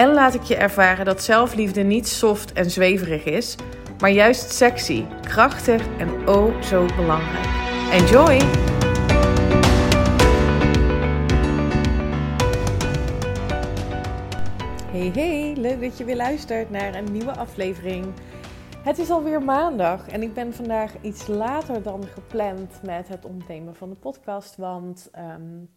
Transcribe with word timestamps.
en 0.00 0.12
laat 0.12 0.34
ik 0.34 0.42
je 0.42 0.56
ervaren 0.56 1.04
dat 1.04 1.22
zelfliefde 1.22 1.82
niet 1.82 2.08
soft 2.08 2.52
en 2.52 2.70
zweverig 2.70 3.24
is, 3.24 3.56
maar 3.98 4.10
juist 4.10 4.52
sexy, 4.52 5.04
krachtig 5.20 5.86
en 5.98 6.28
oh 6.28 6.62
zo 6.62 6.86
belangrijk. 6.96 7.46
Enjoy! 7.92 8.38
Hey 14.90 15.10
hey, 15.14 15.54
leuk 15.56 15.80
dat 15.80 15.98
je 15.98 16.04
weer 16.04 16.16
luistert 16.16 16.70
naar 16.70 16.94
een 16.94 17.12
nieuwe 17.12 17.36
aflevering. 17.36 18.06
Het 18.82 18.98
is 18.98 19.10
alweer 19.10 19.42
maandag 19.42 20.08
en 20.08 20.22
ik 20.22 20.34
ben 20.34 20.54
vandaag 20.54 20.92
iets 21.00 21.26
later 21.26 21.82
dan 21.82 22.06
gepland 22.06 22.80
met 22.82 23.08
het 23.08 23.24
opnemen 23.24 23.74
van 23.74 23.88
de 23.88 23.96
podcast, 23.96 24.56
want 24.56 25.10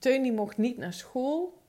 um, 0.05 0.35
mocht 0.35 0.57
niet 0.57 0.77
naar 0.77 0.93
school. 0.93 1.62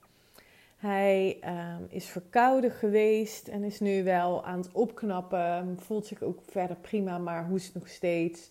Hij 0.84 1.38
um, 1.44 1.86
is 1.88 2.06
verkouden 2.06 2.70
geweest 2.70 3.48
en 3.48 3.64
is 3.64 3.80
nu 3.80 4.04
wel 4.04 4.44
aan 4.44 4.58
het 4.58 4.72
opknappen. 4.72 5.78
Voelt 5.80 6.06
zich 6.06 6.22
ook 6.22 6.38
verder 6.50 6.76
prima, 6.76 7.18
maar 7.18 7.46
hoest 7.46 7.74
nog 7.74 7.88
steeds. 7.88 8.50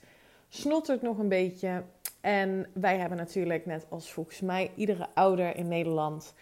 Snottert 0.50 1.02
nog 1.02 1.18
een 1.18 1.30
beetje. 1.30 1.84
En 2.22 2.70
wij 2.74 2.98
hebben 2.98 3.18
natuurlijk, 3.18 3.66
net 3.66 3.86
als 3.90 4.12
volgens 4.12 4.42
mij 4.42 4.72
iedere 4.76 5.08
ouder 5.14 5.56
in 5.56 5.68
Nederland, 5.68 6.34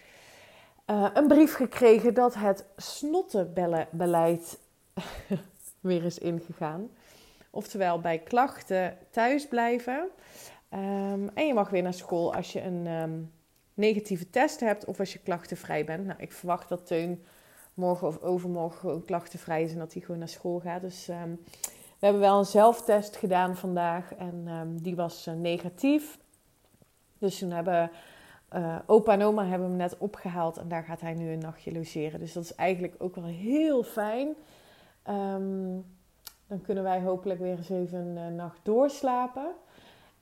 uh, 0.87 1.09
een 1.13 1.27
brief 1.27 1.53
gekregen 1.53 2.13
dat 2.13 2.33
het 2.35 2.65
snottenbeleid 2.77 4.59
weer 5.79 6.03
is 6.03 6.17
ingegaan. 6.17 6.89
Oftewel 7.49 7.99
bij 7.99 8.19
klachten 8.19 8.97
thuis 9.09 9.47
blijven. 9.47 10.07
Um, 10.73 11.29
en 11.33 11.47
je 11.47 11.53
mag 11.53 11.69
weer 11.69 11.83
naar 11.83 11.93
school 11.93 12.33
als 12.35 12.53
je 12.53 12.61
een. 12.61 12.87
Um, 12.87 13.31
negatieve 13.81 14.29
test 14.29 14.59
hebt 14.59 14.85
of 14.85 14.99
als 14.99 15.13
je 15.13 15.19
klachtenvrij 15.19 15.85
bent. 15.85 16.05
Nou, 16.05 16.19
ik 16.19 16.31
verwacht 16.31 16.69
dat 16.69 16.87
Teun 16.87 17.23
morgen 17.73 18.07
of 18.07 18.21
overmorgen 18.21 18.79
gewoon 18.79 19.05
klachtenvrij 19.05 19.63
is 19.63 19.71
en 19.71 19.79
dat 19.79 19.93
hij 19.93 20.01
gewoon 20.01 20.19
naar 20.19 20.27
school 20.27 20.59
gaat. 20.59 20.81
Dus 20.81 21.07
um, 21.07 21.39
we 21.99 22.05
hebben 22.05 22.21
wel 22.21 22.37
een 22.37 22.45
zelftest 22.45 23.15
gedaan 23.15 23.55
vandaag 23.55 24.15
en 24.15 24.47
um, 24.47 24.81
die 24.81 24.95
was 24.95 25.27
uh, 25.27 25.33
negatief. 25.33 26.17
Dus 27.17 27.39
toen 27.39 27.51
hebben 27.51 27.91
uh, 28.55 28.79
opa 28.85 29.13
en 29.13 29.23
oma 29.23 29.45
hebben 29.45 29.67
hem 29.67 29.77
net 29.77 29.97
opgehaald 29.97 30.57
en 30.57 30.67
daar 30.67 30.83
gaat 30.83 31.01
hij 31.01 31.13
nu 31.13 31.31
een 31.31 31.39
nachtje 31.39 31.73
logeren. 31.73 32.19
Dus 32.19 32.33
dat 32.33 32.43
is 32.43 32.55
eigenlijk 32.55 32.95
ook 32.97 33.15
wel 33.15 33.25
heel 33.25 33.83
fijn. 33.83 34.27
Um, 35.09 35.85
dan 36.47 36.61
kunnen 36.61 36.83
wij 36.83 37.01
hopelijk 37.01 37.39
weer 37.39 37.57
eens 37.57 37.69
even 37.69 37.99
een 37.99 38.31
uh, 38.31 38.37
nacht 38.37 38.59
doorslapen. 38.63 39.51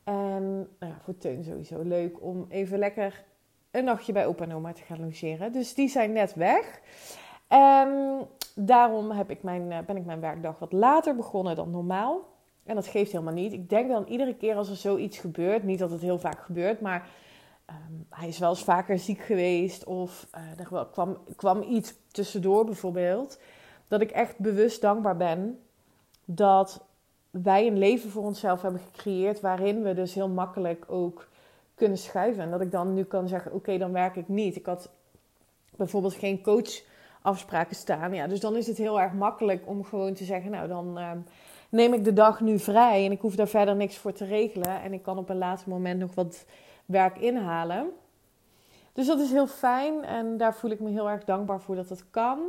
En 0.04 0.56
nou 0.80 0.92
ja, 0.92 0.98
voor 1.04 1.18
Teun 1.18 1.44
sowieso 1.44 1.82
leuk 1.82 2.22
om 2.22 2.46
even 2.50 2.80
lekker 2.80 3.24
een 3.72 3.84
nachtje 3.84 4.14
bij 4.14 4.26
opa 4.26 4.44
en 4.44 4.54
oma 4.54 4.74
te 4.74 4.82
gaan 4.82 5.00
logeren. 5.00 5.52
Dus 5.52 5.74
die 5.74 5.90
zijn 5.90 6.12
net 6.12 6.34
weg. 6.34 6.80
En 7.48 8.20
daarom 8.56 9.12
heb 9.12 9.30
ik 9.30 9.44
mijn, 9.44 9.72
eh, 9.72 9.80
ben 9.86 9.98
ik 9.98 10.06
mijn 10.06 10.20
werkdag 10.20 10.60
wat 10.60 10.72
later 10.72 11.16
begonnen 11.16 11.56
dan 11.56 11.72
normaal. 11.72 12.28
En 12.64 12.76
dat 12.76 12.88
geeft 12.88 13.12
helemaal 13.12 13.34
niet. 13.34 13.54
Ik 13.54 13.70
denk 13.70 13.90
dan 13.90 14.06
iedere 14.08 14.36
keer 14.36 14.56
als 14.56 14.70
er 14.70 14.76
zoiets 14.76 15.18
gebeurt, 15.18 15.64
niet 15.64 15.80
dat 15.80 15.92
het 15.92 16.02
heel 16.02 16.20
vaak 16.20 16.40
gebeurt, 16.40 16.82
maar 16.82 17.10
um, 17.70 18.06
hij 18.10 18.28
is 18.28 18.40
wel 18.40 18.50
eens 18.50 18.64
vaker 18.64 19.00
ziek 19.00 19.20
geweest 19.20 19.84
of 19.84 20.28
uh, 20.36 20.60
er 20.60 20.88
kwam, 20.92 21.18
kwam 21.36 21.62
iets 21.62 21.94
tussendoor 22.12 22.66
bijvoorbeeld. 22.66 23.40
Dat 23.88 24.02
ik 24.02 24.12
echt 24.12 24.38
bewust 24.38 24.82
dankbaar 24.82 25.18
ben 25.18 25.60
dat 26.26 26.86
wij 27.30 27.68
een 27.68 27.78
leven 27.78 28.10
voor 28.10 28.24
onszelf 28.24 28.62
hebben 28.62 28.82
gecreëerd 28.82 29.40
waarin 29.40 29.84
we 29.84 29.94
dus 29.94 30.14
heel 30.14 30.30
makkelijk 30.30 30.86
ook 30.88 31.29
kunnen 31.80 31.98
schuiven. 31.98 32.44
En 32.44 32.52
dat 32.52 32.62
ik 32.62 32.72
dan 32.72 32.94
nu 32.94 33.04
kan 33.04 33.28
zeggen: 33.28 33.54
Oké, 33.54 33.78
dan 33.78 33.92
werk 33.92 34.16
ik 34.16 34.28
niet. 34.28 34.56
Ik 34.56 34.66
had 34.66 34.90
bijvoorbeeld 35.76 36.14
geen 36.14 36.42
coachafspraken 36.42 37.76
staan. 37.76 38.14
Ja, 38.14 38.28
dus 38.28 38.40
dan 38.40 38.56
is 38.56 38.68
het 38.68 38.78
heel 38.78 39.02
erg 39.02 39.14
makkelijk 39.14 39.68
om 39.68 39.84
gewoon 39.84 40.14
te 40.14 40.24
zeggen: 40.24 40.52
Nou, 40.52 40.68
dan 40.68 41.00
uh, 41.00 41.12
neem 41.70 41.94
ik 41.94 42.04
de 42.04 42.14
dag 42.14 42.42
nu 42.42 42.60
vrij 42.60 43.06
en 43.06 43.12
ik 43.12 43.22
hoef 43.22 43.36
daar 43.36 43.48
verder 43.48 43.76
niks 43.76 43.98
voor 43.98 44.14
te 44.14 44.26
regelen. 44.26 44.82
En 44.82 44.94
ik 44.94 45.04
kan 45.04 45.18
op 45.18 45.30
een 45.30 45.38
later 45.38 45.70
moment 45.70 46.00
nog 46.00 46.16
wat 46.16 46.46
werk 46.86 47.18
inhalen. 47.18 47.90
Dus 48.94 49.08
dat 49.08 49.20
is 49.20 49.32
heel 49.32 49.48
fijn 49.48 50.04
en 50.04 50.38
daar 50.38 50.56
voel 50.56 50.72
ik 50.72 50.80
me 50.80 50.90
heel 50.90 51.10
erg 51.10 51.24
dankbaar 51.24 51.62
voor 51.62 51.76
dat 51.76 51.88
dat 51.88 52.10
kan. 52.10 52.40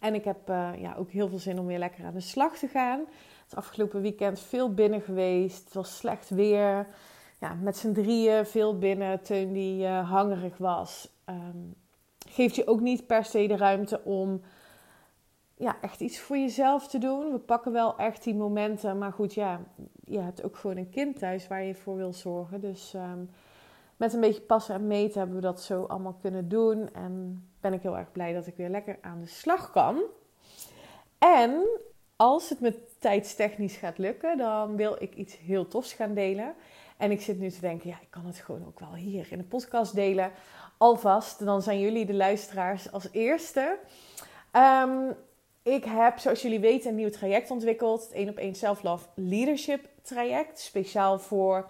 En 0.00 0.14
ik 0.14 0.24
heb 0.24 0.50
uh, 0.50 0.70
ja, 0.78 0.94
ook 0.98 1.10
heel 1.10 1.28
veel 1.28 1.38
zin 1.38 1.58
om 1.58 1.66
weer 1.66 1.78
lekker 1.78 2.04
aan 2.04 2.14
de 2.14 2.20
slag 2.20 2.58
te 2.58 2.68
gaan. 2.68 3.00
Het 3.44 3.56
afgelopen 3.56 4.00
weekend 4.00 4.40
veel 4.40 4.74
binnen 4.74 5.00
geweest. 5.00 5.64
Het 5.64 5.74
was 5.74 5.96
slecht 5.96 6.28
weer 6.28 6.86
ja, 7.38 7.54
met 7.54 7.76
z'n 7.76 7.92
drieën 7.92 8.46
veel 8.46 8.78
binnen. 8.78 9.22
Teun 9.22 9.52
die 9.52 9.82
uh, 9.82 10.10
hangerig 10.10 10.56
was. 10.56 11.08
Um, 11.26 11.74
geeft 12.28 12.54
je 12.54 12.66
ook 12.66 12.80
niet 12.80 13.06
per 13.06 13.24
se 13.24 13.46
de 13.46 13.56
ruimte 13.56 14.04
om 14.04 14.40
ja, 15.54 15.76
echt 15.80 16.00
iets 16.00 16.18
voor 16.18 16.36
jezelf 16.36 16.88
te 16.88 16.98
doen. 16.98 17.32
We 17.32 17.38
pakken 17.38 17.72
wel 17.72 17.96
echt 17.96 18.24
die 18.24 18.34
momenten. 18.34 18.98
Maar 18.98 19.12
goed, 19.12 19.34
ja, 19.34 19.60
je 20.04 20.18
hebt 20.18 20.44
ook 20.44 20.56
gewoon 20.56 20.76
een 20.76 20.90
kind 20.90 21.18
thuis 21.18 21.48
waar 21.48 21.62
je 21.62 21.74
voor 21.74 21.96
wil 21.96 22.12
zorgen. 22.12 22.60
Dus 22.60 22.94
um, 22.94 23.30
met 23.96 24.12
een 24.12 24.20
beetje 24.20 24.40
passen 24.40 24.74
en 24.74 24.86
meten 24.86 25.18
hebben 25.18 25.36
we 25.36 25.42
dat 25.42 25.62
zo 25.62 25.84
allemaal 25.84 26.16
kunnen 26.20 26.48
doen. 26.48 26.92
En 26.92 27.44
ben 27.60 27.72
ik 27.72 27.82
heel 27.82 27.98
erg 27.98 28.12
blij 28.12 28.32
dat 28.32 28.46
ik 28.46 28.56
weer 28.56 28.68
lekker 28.68 28.98
aan 29.00 29.20
de 29.20 29.26
slag 29.26 29.70
kan. 29.70 30.00
En 31.18 31.68
als 32.16 32.48
het 32.48 32.60
me 32.60 32.82
tijdstechnisch 32.98 33.76
gaat 33.76 33.98
lukken, 33.98 34.38
dan 34.38 34.76
wil 34.76 34.96
ik 34.98 35.14
iets 35.14 35.38
heel 35.38 35.68
tofs 35.68 35.92
gaan 35.92 36.14
delen. 36.14 36.54
En 36.98 37.10
ik 37.10 37.20
zit 37.20 37.38
nu 37.38 37.50
te 37.50 37.60
denken, 37.60 37.88
ja, 37.88 37.98
ik 38.00 38.10
kan 38.10 38.26
het 38.26 38.36
gewoon 38.36 38.66
ook 38.66 38.80
wel 38.80 38.94
hier 38.94 39.26
in 39.30 39.38
de 39.38 39.44
podcast 39.44 39.94
delen. 39.94 40.30
Alvast, 40.76 41.44
dan 41.44 41.62
zijn 41.62 41.80
jullie 41.80 42.06
de 42.06 42.14
luisteraars 42.14 42.92
als 42.92 43.08
eerste. 43.12 43.78
Um, 44.52 45.16
ik 45.62 45.84
heb, 45.84 46.18
zoals 46.18 46.42
jullie 46.42 46.60
weten, 46.60 46.90
een 46.90 46.96
nieuw 46.96 47.10
traject 47.10 47.50
ontwikkeld. 47.50 48.02
Het 48.02 48.12
1 48.12 48.28
op 48.28 48.36
1 48.36 48.54
Self-Love 48.54 49.06
Leadership 49.14 49.88
traject. 50.02 50.60
Speciaal 50.60 51.18
voor 51.18 51.68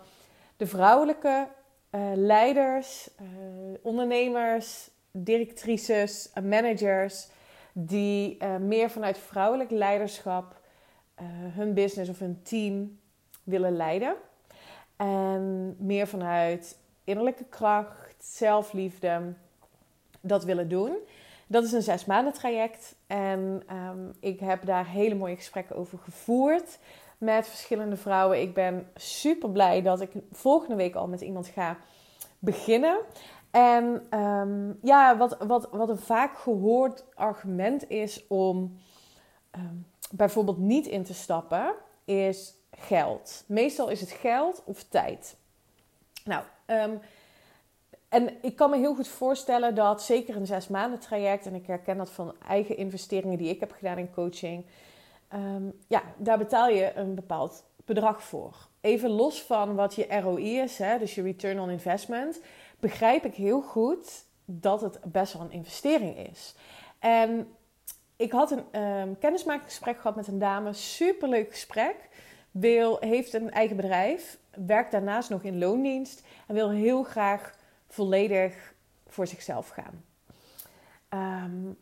de 0.56 0.66
vrouwelijke 0.66 1.48
uh, 1.90 2.00
leiders, 2.14 3.10
uh, 3.20 3.26
ondernemers, 3.82 4.90
directrices, 5.10 6.30
managers. 6.42 7.28
Die 7.72 8.44
meer 8.44 8.90
vanuit 8.90 9.18
vrouwelijk 9.18 9.70
leiderschap 9.70 10.60
hun 11.54 11.74
business 11.74 12.10
of 12.10 12.18
hun 12.18 12.42
team 12.42 12.98
willen 13.44 13.76
leiden. 13.76 14.16
En 14.98 15.76
meer 15.78 16.06
vanuit 16.06 16.78
innerlijke 17.04 17.44
kracht, 17.44 18.24
zelfliefde, 18.24 19.34
dat 20.20 20.44
willen 20.44 20.68
doen. 20.68 20.96
Dat 21.46 21.64
is 21.64 21.72
een 21.72 21.82
zes 21.82 22.04
maanden 22.04 22.32
traject. 22.32 22.96
En 23.06 23.62
um, 23.72 24.12
ik 24.20 24.40
heb 24.40 24.64
daar 24.64 24.86
hele 24.86 25.14
mooie 25.14 25.36
gesprekken 25.36 25.76
over 25.76 25.98
gevoerd 25.98 26.78
met 27.18 27.48
verschillende 27.48 27.96
vrouwen. 27.96 28.40
Ik 28.40 28.54
ben 28.54 28.88
super 28.94 29.50
blij 29.50 29.82
dat 29.82 30.00
ik 30.00 30.10
volgende 30.32 30.76
week 30.76 30.94
al 30.94 31.08
met 31.08 31.20
iemand 31.20 31.46
ga 31.46 31.76
beginnen. 32.38 32.98
En 33.50 34.18
um, 34.18 34.78
ja, 34.82 35.16
wat, 35.16 35.36
wat, 35.46 35.68
wat 35.70 35.88
een 35.88 35.98
vaak 35.98 36.38
gehoord 36.38 37.04
argument 37.14 37.90
is 37.90 38.26
om 38.26 38.78
bijvoorbeeld 40.10 40.58
niet 40.58 40.86
in 40.86 41.04
te 41.04 41.14
stappen, 41.14 41.74
is 42.04 42.57
geld. 42.78 43.44
Meestal 43.46 43.88
is 43.88 44.00
het 44.00 44.10
geld 44.10 44.62
of 44.64 44.82
tijd. 44.82 45.36
Nou, 46.24 46.42
um, 46.66 47.00
en 48.08 48.42
ik 48.42 48.56
kan 48.56 48.70
me 48.70 48.76
heel 48.76 48.94
goed 48.94 49.08
voorstellen 49.08 49.74
dat 49.74 50.02
zeker 50.02 50.36
een 50.36 50.46
zes 50.46 50.68
maanden 50.68 50.98
traject, 50.98 51.46
en 51.46 51.54
ik 51.54 51.66
herken 51.66 51.96
dat 51.96 52.10
van 52.10 52.34
eigen 52.48 52.76
investeringen 52.76 53.38
die 53.38 53.48
ik 53.48 53.60
heb 53.60 53.72
gedaan 53.72 53.98
in 53.98 54.14
coaching, 54.14 54.64
um, 55.34 55.72
ja, 55.86 56.02
daar 56.16 56.38
betaal 56.38 56.68
je 56.68 56.92
een 56.94 57.14
bepaald 57.14 57.64
bedrag 57.84 58.22
voor. 58.22 58.54
Even 58.80 59.10
los 59.10 59.42
van 59.42 59.74
wat 59.74 59.94
je 59.94 60.20
ROI 60.20 60.58
is, 60.58 60.78
hè, 60.78 60.98
dus 60.98 61.14
je 61.14 61.22
return 61.22 61.60
on 61.60 61.70
investment, 61.70 62.40
begrijp 62.80 63.24
ik 63.24 63.34
heel 63.34 63.60
goed 63.60 64.24
dat 64.44 64.80
het 64.80 64.98
best 65.04 65.32
wel 65.32 65.42
een 65.42 65.50
investering 65.50 66.16
is. 66.30 66.54
En 66.98 67.52
ik 68.16 68.32
had 68.32 68.50
een 68.50 68.82
um, 68.82 69.18
kennismakingsgesprek 69.18 69.96
gehad 69.96 70.16
met 70.16 70.26
een 70.26 70.38
dame, 70.38 70.72
superleuk 70.72 71.50
gesprek 71.50 71.96
wil, 72.50 72.96
heeft 73.00 73.32
een 73.32 73.50
eigen 73.50 73.76
bedrijf, 73.76 74.38
werkt 74.66 74.92
daarnaast 74.92 75.30
nog 75.30 75.42
in 75.42 75.58
loondienst 75.58 76.22
en 76.46 76.54
wil 76.54 76.70
heel 76.70 77.02
graag 77.02 77.54
volledig 77.88 78.74
voor 79.06 79.26
zichzelf 79.26 79.68
gaan. 79.68 80.04
Um, 81.44 81.76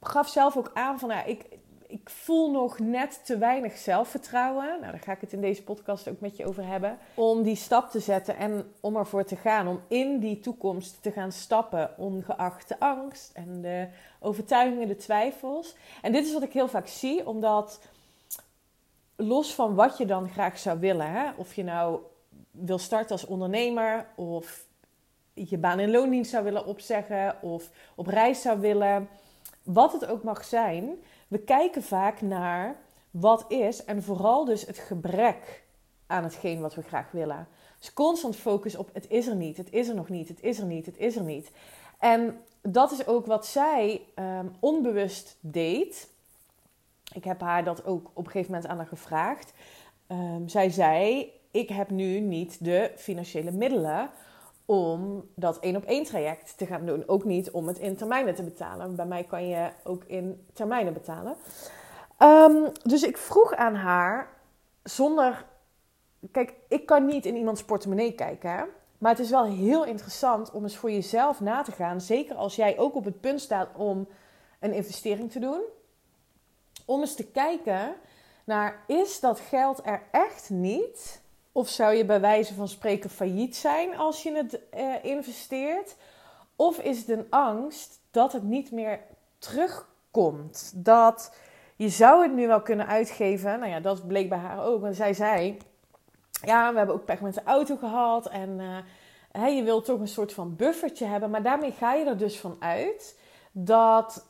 gaf 0.00 0.28
zelf 0.28 0.56
ook 0.56 0.70
aan 0.74 0.98
van, 0.98 1.08
nou, 1.08 1.28
ik, 1.28 1.44
ik 1.86 2.10
voel 2.10 2.50
nog 2.50 2.78
net 2.78 3.20
te 3.24 3.38
weinig 3.38 3.76
zelfvertrouwen. 3.76 4.66
Nou, 4.66 4.92
daar 4.92 5.00
ga 5.00 5.12
ik 5.12 5.20
het 5.20 5.32
in 5.32 5.40
deze 5.40 5.62
podcast 5.62 6.08
ook 6.08 6.20
met 6.20 6.36
je 6.36 6.46
over 6.46 6.66
hebben. 6.66 6.98
Om 7.14 7.42
die 7.42 7.56
stap 7.56 7.90
te 7.90 8.00
zetten 8.00 8.36
en 8.36 8.72
om 8.80 8.96
ervoor 8.96 9.24
te 9.24 9.36
gaan. 9.36 9.68
Om 9.68 9.80
in 9.88 10.18
die 10.18 10.40
toekomst 10.40 11.02
te 11.02 11.10
gaan 11.10 11.32
stappen, 11.32 11.90
ongeacht 11.96 12.68
de 12.68 12.80
angst 12.80 13.30
en 13.34 13.62
de 13.62 13.88
overtuigingen, 14.20 14.88
de 14.88 14.96
twijfels. 14.96 15.76
En 16.02 16.12
dit 16.12 16.26
is 16.26 16.32
wat 16.32 16.42
ik 16.42 16.52
heel 16.52 16.68
vaak 16.68 16.86
zie, 16.86 17.26
omdat 17.26 17.80
los 19.22 19.54
van 19.54 19.74
wat 19.74 19.98
je 19.98 20.06
dan 20.06 20.28
graag 20.28 20.58
zou 20.58 20.80
willen, 20.80 21.10
hè, 21.10 21.30
of 21.36 21.54
je 21.54 21.64
nou 21.64 22.00
wil 22.50 22.78
starten 22.78 23.10
als 23.10 23.26
ondernemer 23.26 24.06
of 24.16 24.66
je 25.34 25.58
baan 25.58 25.80
in 25.80 25.90
loondienst 25.90 26.30
zou 26.30 26.44
willen 26.44 26.66
opzeggen 26.66 27.42
of 27.42 27.70
op 27.94 28.06
reis 28.06 28.42
zou 28.42 28.60
willen, 28.60 29.08
wat 29.62 29.92
het 29.92 30.06
ook 30.06 30.22
mag 30.22 30.44
zijn, 30.44 31.02
we 31.28 31.38
kijken 31.38 31.82
vaak 31.82 32.20
naar 32.20 32.76
wat 33.10 33.44
is 33.48 33.84
en 33.84 34.02
vooral 34.02 34.44
dus 34.44 34.66
het 34.66 34.78
gebrek 34.78 35.64
aan 36.06 36.22
hetgeen 36.22 36.60
wat 36.60 36.74
we 36.74 36.82
graag 36.82 37.10
willen. 37.10 37.48
Dus 37.78 37.92
constant 37.92 38.36
focus 38.36 38.76
op 38.76 38.90
het 38.92 39.10
is 39.10 39.26
er 39.26 39.36
niet, 39.36 39.56
het 39.56 39.72
is 39.72 39.88
er 39.88 39.94
nog 39.94 40.08
niet, 40.08 40.28
het 40.28 40.42
is 40.42 40.58
er 40.58 40.66
niet, 40.66 40.86
het 40.86 40.98
is 40.98 41.16
er 41.16 41.22
niet. 41.22 41.50
En 41.98 42.40
dat 42.62 42.92
is 42.92 43.06
ook 43.06 43.26
wat 43.26 43.46
zij 43.46 44.02
um, 44.14 44.52
onbewust 44.60 45.36
deed. 45.40 46.08
Ik 47.12 47.24
heb 47.24 47.40
haar 47.40 47.64
dat 47.64 47.84
ook 47.84 48.10
op 48.14 48.24
een 48.24 48.30
gegeven 48.30 48.52
moment 48.52 48.70
aan 48.70 48.76
haar 48.76 48.86
gevraagd. 48.86 49.52
Um, 50.08 50.48
zij 50.48 50.70
zei: 50.70 51.32
Ik 51.50 51.68
heb 51.68 51.90
nu 51.90 52.20
niet 52.20 52.64
de 52.64 52.92
financiële 52.96 53.50
middelen 53.50 54.10
om 54.64 55.28
dat 55.34 55.58
één 55.58 55.76
op 55.76 55.84
één 55.84 56.04
traject 56.04 56.58
te 56.58 56.66
gaan 56.66 56.86
doen. 56.86 57.08
Ook 57.08 57.24
niet 57.24 57.50
om 57.50 57.66
het 57.66 57.78
in 57.78 57.96
termijnen 57.96 58.34
te 58.34 58.42
betalen. 58.42 58.96
Bij 58.96 59.06
mij 59.06 59.24
kan 59.24 59.48
je 59.48 59.70
ook 59.84 60.04
in 60.04 60.46
termijnen 60.52 60.92
betalen. 60.92 61.36
Um, 62.18 62.72
dus 62.82 63.02
ik 63.02 63.16
vroeg 63.16 63.54
aan 63.54 63.74
haar 63.74 64.28
zonder. 64.82 65.44
Kijk, 66.30 66.54
ik 66.68 66.86
kan 66.86 67.06
niet 67.06 67.26
in 67.26 67.36
iemands 67.36 67.64
portemonnee 67.64 68.12
kijken. 68.12 68.66
Maar 68.98 69.10
het 69.10 69.20
is 69.20 69.30
wel 69.30 69.44
heel 69.44 69.84
interessant 69.84 70.50
om 70.50 70.62
eens 70.62 70.76
voor 70.76 70.90
jezelf 70.90 71.40
na 71.40 71.62
te 71.62 71.72
gaan. 71.72 72.00
Zeker 72.00 72.34
als 72.34 72.56
jij 72.56 72.78
ook 72.78 72.94
op 72.94 73.04
het 73.04 73.20
punt 73.20 73.40
staat 73.40 73.68
om 73.76 74.08
een 74.60 74.72
investering 74.72 75.30
te 75.30 75.38
doen. 75.38 75.60
Om 76.84 77.00
eens 77.00 77.14
te 77.14 77.26
kijken 77.26 77.94
naar: 78.44 78.84
is 78.86 79.20
dat 79.20 79.40
geld 79.40 79.80
er 79.84 80.02
echt 80.10 80.50
niet? 80.50 81.20
Of 81.52 81.68
zou 81.68 81.94
je 81.94 82.04
bij 82.04 82.20
wijze 82.20 82.54
van 82.54 82.68
spreken 82.68 83.10
failliet 83.10 83.56
zijn 83.56 83.96
als 83.96 84.22
je 84.22 84.32
het 84.36 84.60
uh, 84.74 85.04
investeert? 85.04 85.96
Of 86.56 86.78
is 86.78 86.98
het 86.98 87.08
een 87.08 87.26
angst 87.30 88.00
dat 88.10 88.32
het 88.32 88.42
niet 88.42 88.70
meer 88.70 89.00
terugkomt? 89.38 90.72
Dat 90.74 91.36
je 91.76 91.88
zou 91.88 92.22
het 92.22 92.32
nu 92.32 92.46
wel 92.46 92.62
kunnen 92.62 92.86
uitgeven. 92.86 93.58
Nou 93.58 93.70
ja, 93.70 93.80
dat 93.80 94.06
bleek 94.06 94.28
bij 94.28 94.38
haar 94.38 94.64
ook. 94.64 94.84
En 94.84 94.94
zij 94.94 95.14
zei: 95.14 95.56
Ja, 96.44 96.70
we 96.70 96.76
hebben 96.76 96.94
ook 96.94 97.04
pech 97.04 97.20
met 97.20 97.34
de 97.34 97.42
auto 97.44 97.76
gehad. 97.76 98.26
En 98.28 98.60
uh, 99.32 99.56
je 99.56 99.62
wilt 99.62 99.84
toch 99.84 100.00
een 100.00 100.08
soort 100.08 100.32
van 100.32 100.56
buffertje 100.56 101.06
hebben. 101.06 101.30
Maar 101.30 101.42
daarmee 101.42 101.72
ga 101.72 101.94
je 101.94 102.04
er 102.04 102.18
dus 102.18 102.40
van 102.40 102.56
uit 102.58 103.18
dat 103.52 104.26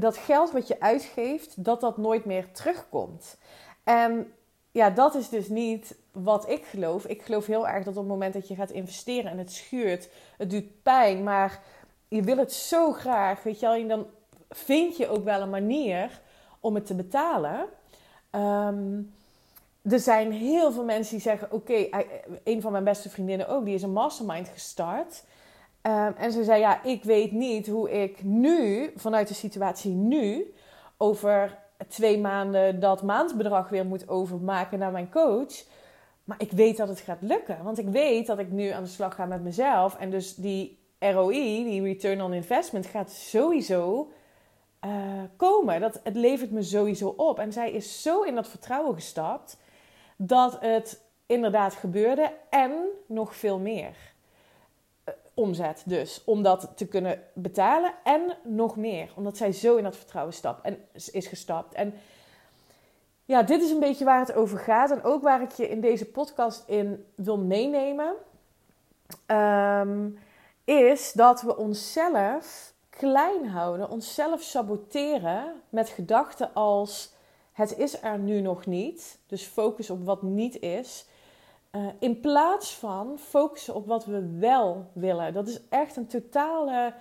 dat 0.00 0.16
geld 0.16 0.50
wat 0.50 0.68
je 0.68 0.80
uitgeeft, 0.80 1.64
dat 1.64 1.80
dat 1.80 1.96
nooit 1.96 2.24
meer 2.24 2.52
terugkomt. 2.52 3.36
En 3.84 4.32
ja, 4.70 4.90
dat 4.90 5.14
is 5.14 5.28
dus 5.28 5.48
niet 5.48 5.96
wat 6.12 6.48
ik 6.48 6.64
geloof. 6.64 7.06
Ik 7.06 7.22
geloof 7.22 7.46
heel 7.46 7.68
erg 7.68 7.84
dat 7.84 7.96
op 7.96 8.02
het 8.02 8.12
moment 8.12 8.34
dat 8.34 8.48
je 8.48 8.54
gaat 8.54 8.70
investeren 8.70 9.30
en 9.30 9.38
het 9.38 9.52
schuurt, 9.52 10.08
het 10.36 10.50
doet 10.50 10.82
pijn, 10.82 11.22
maar 11.22 11.62
je 12.08 12.22
wil 12.22 12.36
het 12.36 12.52
zo 12.52 12.92
graag, 12.92 13.42
weet 13.42 13.60
je 13.60 13.66
wel, 13.66 13.74
en 13.74 13.88
dan 13.88 14.06
vind 14.50 14.96
je 14.96 15.08
ook 15.08 15.24
wel 15.24 15.40
een 15.40 15.50
manier 15.50 16.20
om 16.60 16.74
het 16.74 16.86
te 16.86 16.94
betalen. 16.94 17.66
Um, 18.30 19.12
er 19.82 20.00
zijn 20.00 20.32
heel 20.32 20.72
veel 20.72 20.84
mensen 20.84 21.14
die 21.14 21.22
zeggen: 21.22 21.52
Oké, 21.52 21.88
een 22.44 22.60
van 22.60 22.72
mijn 22.72 22.84
beste 22.84 23.10
vriendinnen 23.10 23.48
ook, 23.48 23.64
die 23.64 23.74
is 23.74 23.82
een 23.82 23.92
mastermind 23.92 24.48
gestart. 24.48 25.24
Um, 25.82 26.14
en 26.16 26.32
ze 26.32 26.44
zei: 26.44 26.60
Ja, 26.60 26.82
ik 26.82 27.04
weet 27.04 27.32
niet 27.32 27.66
hoe 27.66 27.90
ik 28.02 28.22
nu, 28.22 28.92
vanuit 28.96 29.28
de 29.28 29.34
situatie 29.34 29.92
nu, 29.92 30.54
over 30.96 31.58
twee 31.88 32.18
maanden 32.18 32.80
dat 32.80 33.02
maandbedrag 33.02 33.68
weer 33.68 33.86
moet 33.86 34.08
overmaken 34.08 34.78
naar 34.78 34.92
mijn 34.92 35.10
coach. 35.10 35.64
Maar 36.24 36.40
ik 36.40 36.52
weet 36.52 36.76
dat 36.76 36.88
het 36.88 37.00
gaat 37.00 37.22
lukken. 37.22 37.62
Want 37.62 37.78
ik 37.78 37.88
weet 37.88 38.26
dat 38.26 38.38
ik 38.38 38.50
nu 38.50 38.68
aan 38.68 38.82
de 38.82 38.88
slag 38.88 39.14
ga 39.14 39.24
met 39.24 39.42
mezelf. 39.42 39.96
En 39.96 40.10
dus 40.10 40.34
die 40.34 40.78
ROI, 40.98 41.64
die 41.64 41.82
Return 41.82 42.22
on 42.22 42.32
Investment, 42.32 42.86
gaat 42.86 43.10
sowieso 43.10 44.10
uh, 44.84 44.92
komen. 45.36 45.80
Dat, 45.80 46.00
het 46.04 46.16
levert 46.16 46.50
me 46.50 46.62
sowieso 46.62 47.08
op. 47.08 47.38
En 47.38 47.52
zij 47.52 47.70
is 47.70 48.02
zo 48.02 48.22
in 48.22 48.34
dat 48.34 48.48
vertrouwen 48.48 48.94
gestapt 48.94 49.56
dat 50.16 50.60
het 50.60 51.02
inderdaad 51.26 51.74
gebeurde 51.74 52.32
en 52.50 52.72
nog 53.06 53.36
veel 53.36 53.58
meer. 53.58 53.96
Omzet 55.38 55.82
dus, 55.86 56.22
om 56.24 56.42
dat 56.42 56.72
te 56.74 56.86
kunnen 56.86 57.22
betalen 57.34 57.94
en 58.04 58.36
nog 58.44 58.76
meer. 58.76 59.12
Omdat 59.16 59.36
zij 59.36 59.52
zo 59.52 59.76
in 59.76 59.84
dat 59.84 59.96
vertrouwen 59.96 60.34
stapt 60.34 60.64
en 60.64 60.78
is 61.12 61.26
gestapt. 61.26 61.74
En 61.74 61.94
ja, 63.24 63.42
dit 63.42 63.62
is 63.62 63.70
een 63.70 63.80
beetje 63.80 64.04
waar 64.04 64.20
het 64.20 64.34
over 64.34 64.58
gaat. 64.58 64.90
En 64.90 65.02
ook 65.02 65.22
waar 65.22 65.42
ik 65.42 65.50
je 65.50 65.68
in 65.68 65.80
deze 65.80 66.06
podcast 66.06 66.64
in 66.66 67.04
wil 67.14 67.38
meenemen. 67.38 68.14
Um, 69.26 70.18
is 70.64 71.12
dat 71.12 71.42
we 71.42 71.56
onszelf 71.56 72.72
klein 72.90 73.46
houden, 73.46 73.90
onszelf 73.90 74.42
saboteren 74.42 75.62
met 75.68 75.88
gedachten 75.88 76.54
als 76.54 77.12
het 77.52 77.78
is 77.78 78.02
er 78.02 78.18
nu 78.18 78.40
nog 78.40 78.66
niet. 78.66 79.18
Dus 79.26 79.42
focus 79.42 79.90
op 79.90 80.04
wat 80.04 80.22
niet 80.22 80.60
is. 80.60 81.06
Uh, 81.78 81.86
in 81.98 82.20
plaats 82.20 82.74
van 82.74 83.18
focussen 83.18 83.74
op 83.74 83.86
wat 83.86 84.04
we 84.04 84.36
wel 84.38 84.90
willen. 84.92 85.32
Dat 85.32 85.48
is 85.48 85.60
echt 85.68 85.96
een 85.96 86.06
totale 86.06 86.94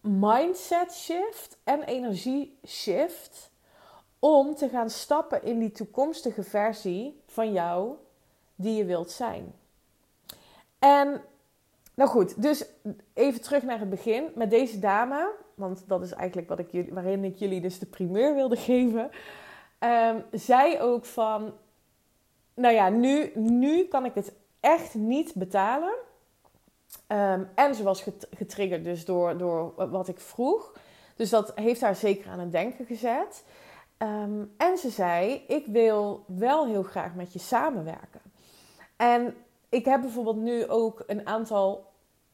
mindset 0.00 0.92
shift 0.92 1.58
en 1.64 1.82
energie 1.82 2.58
shift 2.66 3.50
om 4.18 4.54
te 4.54 4.68
gaan 4.68 4.90
stappen 4.90 5.42
in 5.42 5.58
die 5.58 5.70
toekomstige 5.70 6.42
versie 6.42 7.20
van 7.26 7.52
jou 7.52 7.94
die 8.54 8.76
je 8.76 8.84
wilt 8.84 9.10
zijn. 9.10 9.54
En 10.78 11.22
nou 11.94 12.10
goed, 12.10 12.42
dus 12.42 12.64
even 13.14 13.40
terug 13.40 13.62
naar 13.62 13.78
het 13.78 13.90
begin 13.90 14.24
met 14.34 14.50
deze 14.50 14.78
dame, 14.78 15.30
want 15.54 15.84
dat 15.86 16.02
is 16.02 16.12
eigenlijk 16.12 16.48
wat 16.48 16.58
ik 16.58 16.70
jullie, 16.70 16.92
waarin 16.92 17.24
ik 17.24 17.36
jullie 17.36 17.60
dus 17.60 17.78
de 17.78 17.86
primeur 17.86 18.34
wilde 18.34 18.56
geven. 18.56 19.10
Um, 19.80 20.24
zij 20.32 20.80
ook 20.80 21.04
van, 21.04 21.52
nou 22.54 22.74
ja, 22.74 22.88
nu, 22.88 23.32
nu 23.34 23.84
kan 23.84 24.04
ik 24.04 24.14
het 24.14 24.32
echt 24.60 24.94
niet 24.94 25.34
betalen. 25.34 25.94
Um, 27.08 27.48
en 27.54 27.74
ze 27.74 27.82
was 27.82 28.04
getriggerd 28.36 28.84
dus 28.84 29.04
door, 29.04 29.38
door 29.38 29.90
wat 29.90 30.08
ik 30.08 30.20
vroeg. 30.20 30.72
Dus 31.16 31.30
dat 31.30 31.52
heeft 31.54 31.80
haar 31.80 31.96
zeker 31.96 32.30
aan 32.30 32.38
het 32.38 32.52
denken 32.52 32.86
gezet. 32.86 33.44
Um, 33.98 34.54
en 34.56 34.78
ze 34.78 34.90
zei: 34.90 35.44
Ik 35.48 35.66
wil 35.66 36.24
wel 36.26 36.66
heel 36.66 36.82
graag 36.82 37.14
met 37.14 37.32
je 37.32 37.38
samenwerken. 37.38 38.20
En 38.96 39.34
ik 39.68 39.84
heb 39.84 40.00
bijvoorbeeld 40.00 40.36
nu 40.36 40.68
ook 40.68 41.02
een 41.06 41.26
aantal 41.26 41.92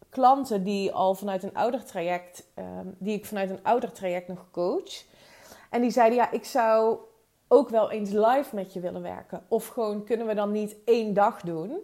klanten 0.08 0.64
die 0.64 0.92
al 0.92 1.14
vanuit 1.14 1.42
een 1.42 1.54
oudertraject, 1.54 2.46
um, 2.58 2.96
die 2.98 3.16
ik 3.16 3.26
vanuit 3.26 3.50
een 3.50 3.62
oudertraject 3.62 4.28
nog 4.28 4.46
coach. 4.50 5.04
En 5.70 5.80
die 5.80 5.90
zeiden: 5.90 6.18
Ja, 6.18 6.30
ik 6.30 6.44
zou 6.44 6.98
ook 7.52 7.68
wel 7.68 7.90
eens 7.90 8.10
live 8.10 8.54
met 8.54 8.72
je 8.72 8.80
willen 8.80 9.02
werken. 9.02 9.44
Of 9.48 9.66
gewoon 9.66 10.04
kunnen 10.04 10.26
we 10.26 10.34
dan 10.34 10.52
niet 10.52 10.76
één 10.84 11.14
dag 11.14 11.40
doen. 11.40 11.78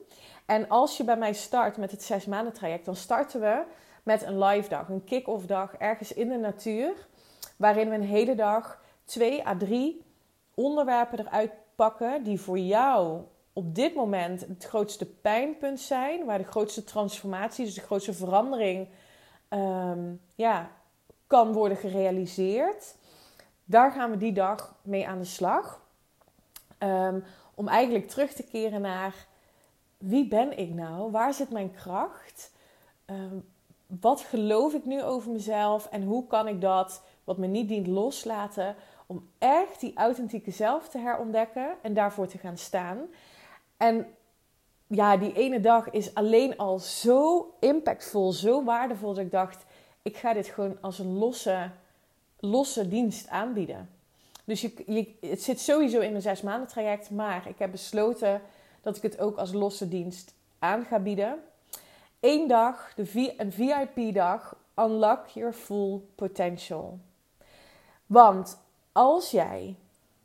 En 0.46 0.68
als 0.68 0.96
je 0.96 1.04
bij 1.04 1.16
mij 1.16 1.32
start 1.32 1.76
met 1.76 1.90
het 1.90 2.02
zes 2.02 2.26
maanden 2.26 2.52
traject, 2.52 2.84
dan 2.84 2.96
starten 2.96 3.40
we 3.40 3.62
met 4.02 4.22
een 4.22 4.38
live 4.38 4.68
dag, 4.68 4.88
een 4.88 5.04
kick-off 5.04 5.46
dag 5.46 5.74
ergens 5.76 6.12
in 6.12 6.28
de 6.28 6.36
natuur, 6.36 7.06
waarin 7.56 7.88
we 7.88 7.94
een 7.94 8.02
hele 8.02 8.34
dag 8.34 8.82
twee 9.04 9.46
à 9.46 9.56
drie 9.56 10.02
onderwerpen 10.54 11.18
eruit 11.18 11.50
pakken 11.74 12.22
die 12.22 12.40
voor 12.40 12.58
jou 12.58 13.20
op 13.52 13.74
dit 13.74 13.94
moment 13.94 14.40
het 14.40 14.64
grootste 14.64 15.06
pijnpunt 15.06 15.80
zijn, 15.80 16.24
waar 16.24 16.38
de 16.38 16.44
grootste 16.44 16.84
transformatie, 16.84 17.64
dus 17.64 17.74
de 17.74 17.80
grootste 17.80 18.12
verandering, 18.12 18.88
um, 19.50 20.20
ja, 20.34 20.70
kan 21.26 21.52
worden 21.52 21.76
gerealiseerd. 21.76 22.96
Daar 23.68 23.92
gaan 23.92 24.10
we 24.10 24.16
die 24.16 24.32
dag 24.32 24.74
mee 24.82 25.08
aan 25.08 25.18
de 25.18 25.24
slag. 25.24 25.84
Um, 26.78 27.24
om 27.54 27.68
eigenlijk 27.68 28.08
terug 28.08 28.32
te 28.32 28.42
keren 28.42 28.80
naar 28.80 29.26
wie 29.98 30.28
ben 30.28 30.58
ik 30.58 30.74
nou? 30.74 31.10
Waar 31.10 31.34
zit 31.34 31.50
mijn 31.50 31.72
kracht? 31.72 32.52
Um, 33.06 33.48
wat 33.86 34.20
geloof 34.20 34.74
ik 34.74 34.84
nu 34.84 35.02
over 35.02 35.30
mezelf? 35.30 35.88
En 35.90 36.02
hoe 36.02 36.26
kan 36.26 36.48
ik 36.48 36.60
dat, 36.60 37.02
wat 37.24 37.38
me 37.38 37.46
niet 37.46 37.68
dient, 37.68 37.86
loslaten? 37.86 38.74
Om 39.06 39.28
echt 39.38 39.80
die 39.80 39.96
authentieke 39.96 40.50
zelf 40.50 40.88
te 40.88 40.98
herontdekken 40.98 41.76
en 41.82 41.94
daarvoor 41.94 42.26
te 42.26 42.38
gaan 42.38 42.58
staan. 42.58 42.98
En 43.76 44.06
ja, 44.86 45.16
die 45.16 45.32
ene 45.32 45.60
dag 45.60 45.90
is 45.90 46.14
alleen 46.14 46.56
al 46.56 46.78
zo 46.78 47.54
impactvol, 47.60 48.32
zo 48.32 48.64
waardevol 48.64 49.14
dat 49.14 49.24
ik 49.24 49.30
dacht: 49.30 49.64
ik 50.02 50.16
ga 50.16 50.32
dit 50.32 50.46
gewoon 50.46 50.78
als 50.80 50.98
een 50.98 51.18
losse, 51.18 51.70
losse 52.38 52.88
dienst 52.88 53.28
aanbieden. 53.28 53.90
Dus 54.44 54.60
je, 54.60 54.72
je, 54.86 55.28
het 55.28 55.42
zit 55.42 55.60
sowieso 55.60 56.00
in 56.00 56.14
een 56.14 56.22
zes 56.22 56.42
maanden 56.42 56.68
traject. 56.68 57.10
Maar 57.10 57.48
ik 57.48 57.58
heb 57.58 57.70
besloten 57.70 58.40
dat 58.82 58.96
ik 58.96 59.02
het 59.02 59.18
ook 59.18 59.36
als 59.36 59.52
losse 59.52 59.88
dienst 59.88 60.34
aan 60.58 60.84
ga 60.84 60.98
bieden. 60.98 61.38
Eén 62.20 62.48
dag, 62.48 62.94
de 62.94 63.34
een 63.36 63.52
VIP-dag, 63.52 64.56
unlock 64.76 65.26
your 65.26 65.52
full 65.52 66.00
potential. 66.14 66.98
Want 68.06 68.58
als 68.92 69.30
jij 69.30 69.76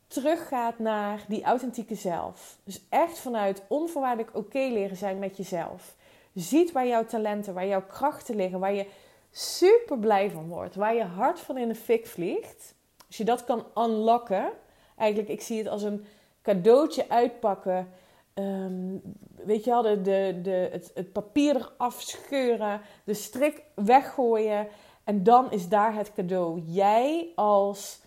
teruggaat 0.08 0.80
naar 0.80 1.26
die 1.28 1.44
authentieke 1.44 1.96
zelf, 1.96 2.58
dus 2.64 2.82
echt 2.90 3.20
vanuit 3.20 3.62
onvoorwaardelijk 3.68 4.36
oké 4.36 4.60
leren 4.60 4.98
zijn 4.98 5.20
met 5.20 5.38
jezelf, 5.38 5.96
ziet 6.34 6.72
waar 6.72 6.88
jouw 6.88 7.06
talenten, 7.06 7.54
waar 7.54 7.68
jouw 7.68 7.86
krachten 7.86 8.36
liggen, 8.36 8.60
waar 8.60 8.74
je 8.74 8.90
super 9.32 9.98
blij 9.98 10.32
van 10.32 10.48
wordt, 10.48 10.76
waar 10.76 10.96
je 10.96 11.04
hart 11.04 11.40
van 11.40 11.58
in 11.58 11.68
de 11.68 11.76
fik 11.76 12.08
vliegt, 12.08 12.76
als 13.08 13.18
je 13.18 13.24
dat 13.24 13.44
kan 13.44 13.66
unlocken, 13.78 14.52
eigenlijk, 14.98 15.30
ik 15.30 15.42
zie 15.42 15.58
het 15.58 15.68
als 15.68 15.84
een 15.84 16.06
cadeautje 16.42 17.10
uitpakken. 17.10 17.90
Ehm, 18.34 18.96
weet 19.36 19.64
je 19.64 19.70
wel, 19.70 19.82
de, 19.82 20.42
de, 20.42 20.70
het, 20.72 20.92
het 20.94 21.12
papier 21.12 21.56
eraf 21.56 22.02
scheuren, 22.02 22.82
de 23.04 23.14
strik 23.14 23.64
weggooien. 23.76 24.68
En 25.04 25.24
dan 25.24 25.52
is 25.52 25.70
daar 25.70 25.96
het 25.96 26.14
cadeau. 26.14 26.62
Jij 26.66 27.32
als 27.36 28.02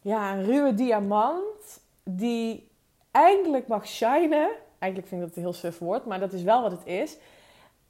ja, 0.00 0.32
een 0.32 0.44
ruwe 0.44 0.74
diamant 0.74 1.80
die 2.02 2.68
eindelijk 3.10 3.66
mag 3.66 3.86
shinen. 3.86 4.50
Eigenlijk 4.78 5.10
vind 5.10 5.22
ik 5.22 5.28
dat 5.28 5.36
een 5.36 5.42
heel 5.42 5.52
suf 5.52 5.78
woord, 5.78 6.04
maar 6.04 6.20
dat 6.20 6.32
is 6.32 6.42
wel 6.42 6.62
wat 6.62 6.70
het 6.70 6.86
is. 6.86 7.16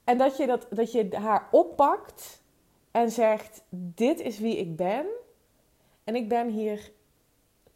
En 0.05 0.19
dat 0.19 0.37
je, 0.37 0.47
dat, 0.47 0.67
dat 0.71 0.93
je 0.93 1.09
haar 1.17 1.49
oppakt 1.51 2.40
en 2.91 3.11
zegt: 3.11 3.63
Dit 3.71 4.21
is 4.21 4.39
wie 4.39 4.57
ik 4.57 4.77
ben. 4.77 5.07
En 6.05 6.15
ik 6.15 6.29
ben 6.29 6.49
hier 6.49 6.93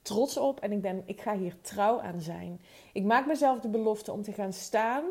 trots 0.03 0.37
op 0.37 0.61
en 0.61 0.73
ik, 0.73 0.81
ben, 0.81 1.03
ik 1.07 1.21
ga 1.21 1.37
hier 1.37 1.61
trouw 1.61 2.01
aan 2.01 2.21
zijn. 2.21 2.61
Ik 2.93 3.05
maak 3.05 3.27
mezelf 3.27 3.61
de 3.61 3.69
belofte 3.69 4.13
om 4.13 4.23
te 4.23 4.33
gaan 4.33 4.53
staan 4.53 5.05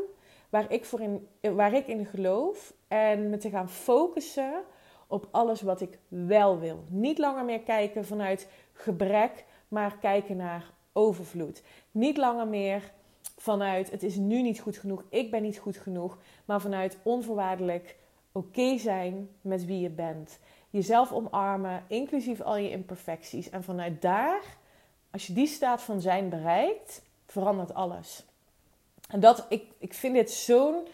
waar 0.50 0.72
ik, 0.72 0.86
voor 0.86 1.01
in, 1.01 1.27
waar 1.55 1.74
ik 1.74 1.88
in 1.88 2.05
geloof. 2.05 2.74
En 2.88 3.29
me 3.29 3.38
te 3.38 3.50
gaan 3.50 3.69
focussen 3.69 4.63
op 5.07 5.27
alles 5.31 5.62
wat 5.62 5.81
ik 5.81 6.00
wel 6.07 6.60
wil. 6.60 6.83
Niet 6.88 7.17
langer 7.17 7.45
meer 7.45 7.62
kijken 7.62 8.05
vanuit 8.05 8.48
gebrek, 8.74 9.45
maar 9.67 9.98
kijken 9.98 10.38
naar 10.38 10.72
overvloed. 10.93 11.63
Niet 11.91 12.17
langer 12.17 12.48
meer 12.48 12.91
vanuit 13.38 13.91
het 13.91 14.03
is 14.03 14.15
nu 14.15 14.41
niet 14.41 14.60
goed 14.60 14.77
genoeg, 14.77 15.03
ik 15.10 15.31
ben 15.31 15.41
niet 15.41 15.57
goed 15.57 15.77
genoeg, 15.77 16.17
maar 16.45 16.62
vanuit 16.62 16.98
onvoorwaardelijk 17.03 17.95
oké 18.33 18.77
zijn 18.77 19.29
met 19.41 19.65
wie 19.65 19.79
je 19.79 19.89
bent. 19.89 20.39
Jezelf 20.69 21.11
omarmen, 21.11 21.83
inclusief 21.87 22.41
al 22.41 22.57
je 22.57 22.69
imperfecties. 22.69 23.49
En 23.49 23.63
vanuit 23.63 24.01
daar, 24.01 24.43
als 25.11 25.27
je 25.27 25.33
die 25.33 25.47
staat 25.47 25.81
van 25.81 26.01
zijn 26.01 26.29
bereikt, 26.29 27.01
verandert 27.25 27.73
alles. 27.73 28.25
En 29.07 29.19
dat, 29.19 29.45
ik, 29.49 29.63
ik 29.77 29.93
vind 29.93 30.15
dit 30.15 30.31
zo'n 30.31 30.87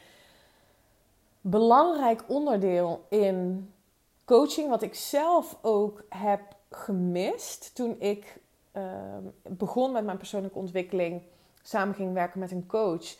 belangrijk 1.41 2.23
onderdeel 2.27 3.05
in 3.09 3.69
coaching, 4.25 4.69
wat 4.69 4.81
ik 4.81 4.95
zelf 4.95 5.57
ook 5.61 6.03
heb 6.09 6.41
gemist 6.69 7.75
toen 7.75 7.95
ik 7.99 8.39
ehm, 8.71 9.23
begon 9.41 9.91
met 9.91 10.05
mijn 10.05 10.17
persoonlijke 10.17 10.57
ontwikkeling, 10.57 11.21
samen 11.61 11.95
ging 11.95 12.13
werken 12.13 12.39
met 12.39 12.51
een 12.51 12.65
coach, 12.65 13.15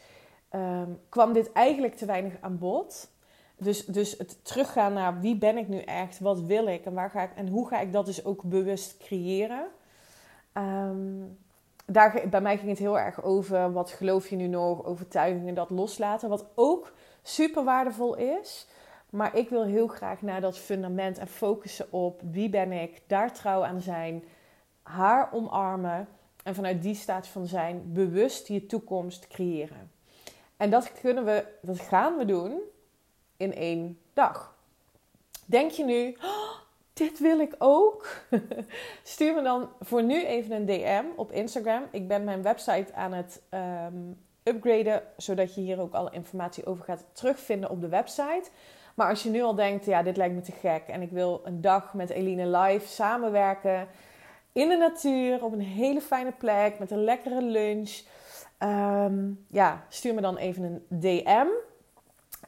ehm, 0.50 0.90
kwam 1.10 1.34
dit 1.34 1.52
eigenlijk 1.52 1.96
te 1.96 2.06
weinig 2.06 2.34
aan 2.42 2.58
bod. 2.58 3.10
Dus, 3.60 3.86
dus 3.86 4.18
het 4.18 4.46
teruggaan 4.46 4.94
naar 4.94 5.20
wie 5.20 5.38
ben 5.38 5.58
ik 5.58 5.68
nu 5.68 5.80
echt, 5.80 6.20
wat 6.20 6.42
wil 6.42 6.68
ik 6.68 6.86
en, 6.86 6.94
waar 6.94 7.10
ga 7.10 7.22
ik, 7.22 7.32
en 7.36 7.48
hoe 7.48 7.68
ga 7.68 7.80
ik 7.80 7.92
dat 7.92 8.06
dus 8.06 8.26
ook 8.26 8.44
bewust 8.44 8.98
creëren. 8.98 9.66
Um, 10.54 11.38
daar, 11.86 12.22
bij 12.30 12.42
mij 12.42 12.58
ging 12.58 12.70
het 12.70 12.80
heel 12.80 13.00
erg 13.00 13.24
over 13.24 13.72
wat 13.72 13.92
geloof 13.92 14.30
je 14.30 14.36
nu 14.36 14.48
nog, 14.48 14.86
overtuigingen, 14.86 15.54
dat 15.54 15.70
loslaten. 15.70 16.30
Wat 16.30 16.46
ook 16.56 16.94
super 17.22 17.64
waardevol 17.64 18.16
is. 18.16 18.68
Maar 19.10 19.36
ik 19.36 19.50
wil 19.50 19.64
heel 19.64 19.88
graag 19.88 20.22
naar 20.22 20.42
dat 20.42 20.58
fundament 20.58 21.18
en 21.18 21.28
focussen 21.28 21.92
op 21.92 22.22
wie 22.32 22.50
ben 22.50 22.72
ik, 22.72 23.02
daar 23.08 23.34
trouw 23.34 23.64
aan 23.64 23.82
zijn, 23.82 24.24
haar 24.82 25.34
omarmen 25.34 26.08
en 26.44 26.56
vanuit 26.56 26.82
die 26.82 26.96
staat 26.96 27.28
van 27.28 27.46
zijn 27.46 27.94
bewust 27.94 28.48
je 28.48 28.66
toekomst 28.66 29.28
creëren. 29.28 29.92
En 30.58 30.70
dat 30.70 30.92
kunnen 31.02 31.26
we, 31.26 31.46
dat 31.62 31.80
gaan 31.80 32.18
we 32.18 32.26
doen 32.26 32.60
in 33.40 33.56
één 33.56 34.00
dag. 34.14 34.58
Denk 35.46 35.72
je 35.72 35.84
nu, 35.84 36.18
oh, 36.22 36.56
dit 36.94 37.20
wil 37.20 37.40
ik 37.40 37.56
ook? 37.58 38.08
Stuur 39.04 39.34
me 39.34 39.42
dan 39.42 39.70
voor 39.80 40.04
nu 40.04 40.26
even 40.26 40.56
een 40.56 40.66
DM 40.66 41.06
op 41.16 41.32
Instagram. 41.32 41.84
Ik 41.92 42.08
ben 42.08 42.24
mijn 42.24 42.42
website 42.42 42.94
aan 42.94 43.14
het 43.14 43.42
um, 43.94 44.18
upgraden, 44.44 45.04
zodat 45.18 45.56
je 45.56 45.62
hier 45.62 45.80
ook 45.80 45.94
alle 45.94 46.12
informatie 46.12 46.66
over 46.66 46.84
gaat 46.84 47.06
terugvinden 47.12 47.70
op 47.70 47.82
de 47.82 47.90
website. 47.90 48.50
Maar 48.96 49.10
als 49.10 49.24
je 49.24 49.30
nu 49.30 49.42
al 49.42 49.56
denkt, 49.56 49.86
ja, 49.86 50.04
dit 50.04 50.18
lijkt 50.18 50.36
me 50.36 50.42
te 50.42 50.52
gek 50.52 50.84
en 50.88 51.02
ik 51.02 51.12
wil 51.12 51.42
een 51.44 51.62
dag 51.62 51.94
met 51.94 52.10
Eline 52.10 52.58
live 52.58 52.88
samenwerken 52.88 53.88
in 54.52 54.70
de 54.70 54.78
natuur, 54.78 55.44
op 55.44 55.54
een 55.54 55.62
hele 55.62 56.02
fijne 56.02 56.32
plek, 56.32 56.80
met 56.80 56.92
een 56.92 57.04
lekkere 57.04 57.42
lunch. 57.42 58.02
Ehm, 58.58 59.32
ja, 59.48 59.86
stuur 59.90 60.14
me 60.14 60.22
dan 60.22 60.38
even 60.38 60.64
een 60.64 61.00
DM. 61.00 61.48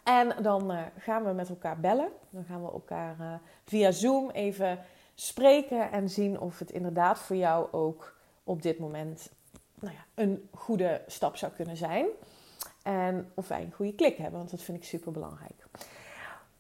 En 0.03 0.35
dan 0.41 0.71
uh, 0.71 0.81
gaan 0.97 1.23
we 1.23 1.31
met 1.31 1.49
elkaar 1.49 1.79
bellen. 1.79 2.09
Dan 2.29 2.43
gaan 2.43 2.65
we 2.65 2.71
elkaar 2.71 3.15
uh, 3.19 3.33
via 3.63 3.91
Zoom 3.91 4.29
even 4.29 4.79
spreken 5.15 5.91
en 5.91 6.09
zien 6.09 6.39
of 6.39 6.59
het 6.59 6.71
inderdaad 6.71 7.19
voor 7.19 7.35
jou 7.35 7.71
ook 7.71 8.15
op 8.43 8.61
dit 8.61 8.79
moment 8.79 9.29
nou 9.79 9.93
ja, 9.93 10.23
een 10.23 10.49
goede 10.53 11.01
stap 11.07 11.35
zou 11.35 11.51
kunnen 11.51 11.77
zijn. 11.77 12.05
En 12.83 13.31
of 13.33 13.47
wij 13.47 13.61
een 13.61 13.71
goede 13.71 13.93
klik 13.93 14.17
hebben, 14.17 14.37
want 14.39 14.51
dat 14.51 14.61
vind 14.61 14.77
ik 14.77 14.83
super 14.83 15.11
belangrijk. 15.11 15.65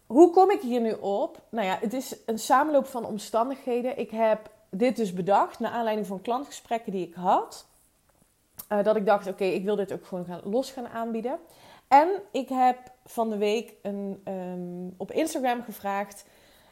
Hoe 0.05 0.31
kom 0.31 0.51
ik 0.51 0.61
hier 0.61 0.81
nu 0.81 0.91
op? 0.91 1.41
Nou 1.49 1.65
ja, 1.65 1.77
het 1.79 1.93
is 1.93 2.15
een 2.25 2.39
samenloop 2.39 2.85
van 2.85 3.05
omstandigheden. 3.05 3.99
Ik 3.99 4.11
heb 4.11 4.49
dit 4.69 4.95
dus 4.95 5.13
bedacht 5.13 5.59
naar 5.59 5.71
aanleiding 5.71 6.07
van 6.07 6.21
klantgesprekken 6.21 6.91
die 6.91 7.07
ik 7.07 7.13
had. 7.13 7.65
Uh, 8.71 8.83
dat 8.83 8.95
ik 8.95 9.05
dacht, 9.05 9.27
oké, 9.27 9.43
ik 9.43 9.63
wil 9.63 9.75
dit 9.75 9.93
ook 9.93 10.05
gewoon 10.05 10.25
gaan, 10.25 10.41
los 10.43 10.71
gaan 10.71 10.87
aanbieden. 10.87 11.39
En 11.91 12.21
ik 12.31 12.49
heb 12.49 12.77
van 13.05 13.29
de 13.29 13.37
week 13.37 13.73
een, 13.81 14.21
um, 14.27 14.93
op 14.97 15.11
Instagram 15.11 15.63
gevraagd. 15.63 16.25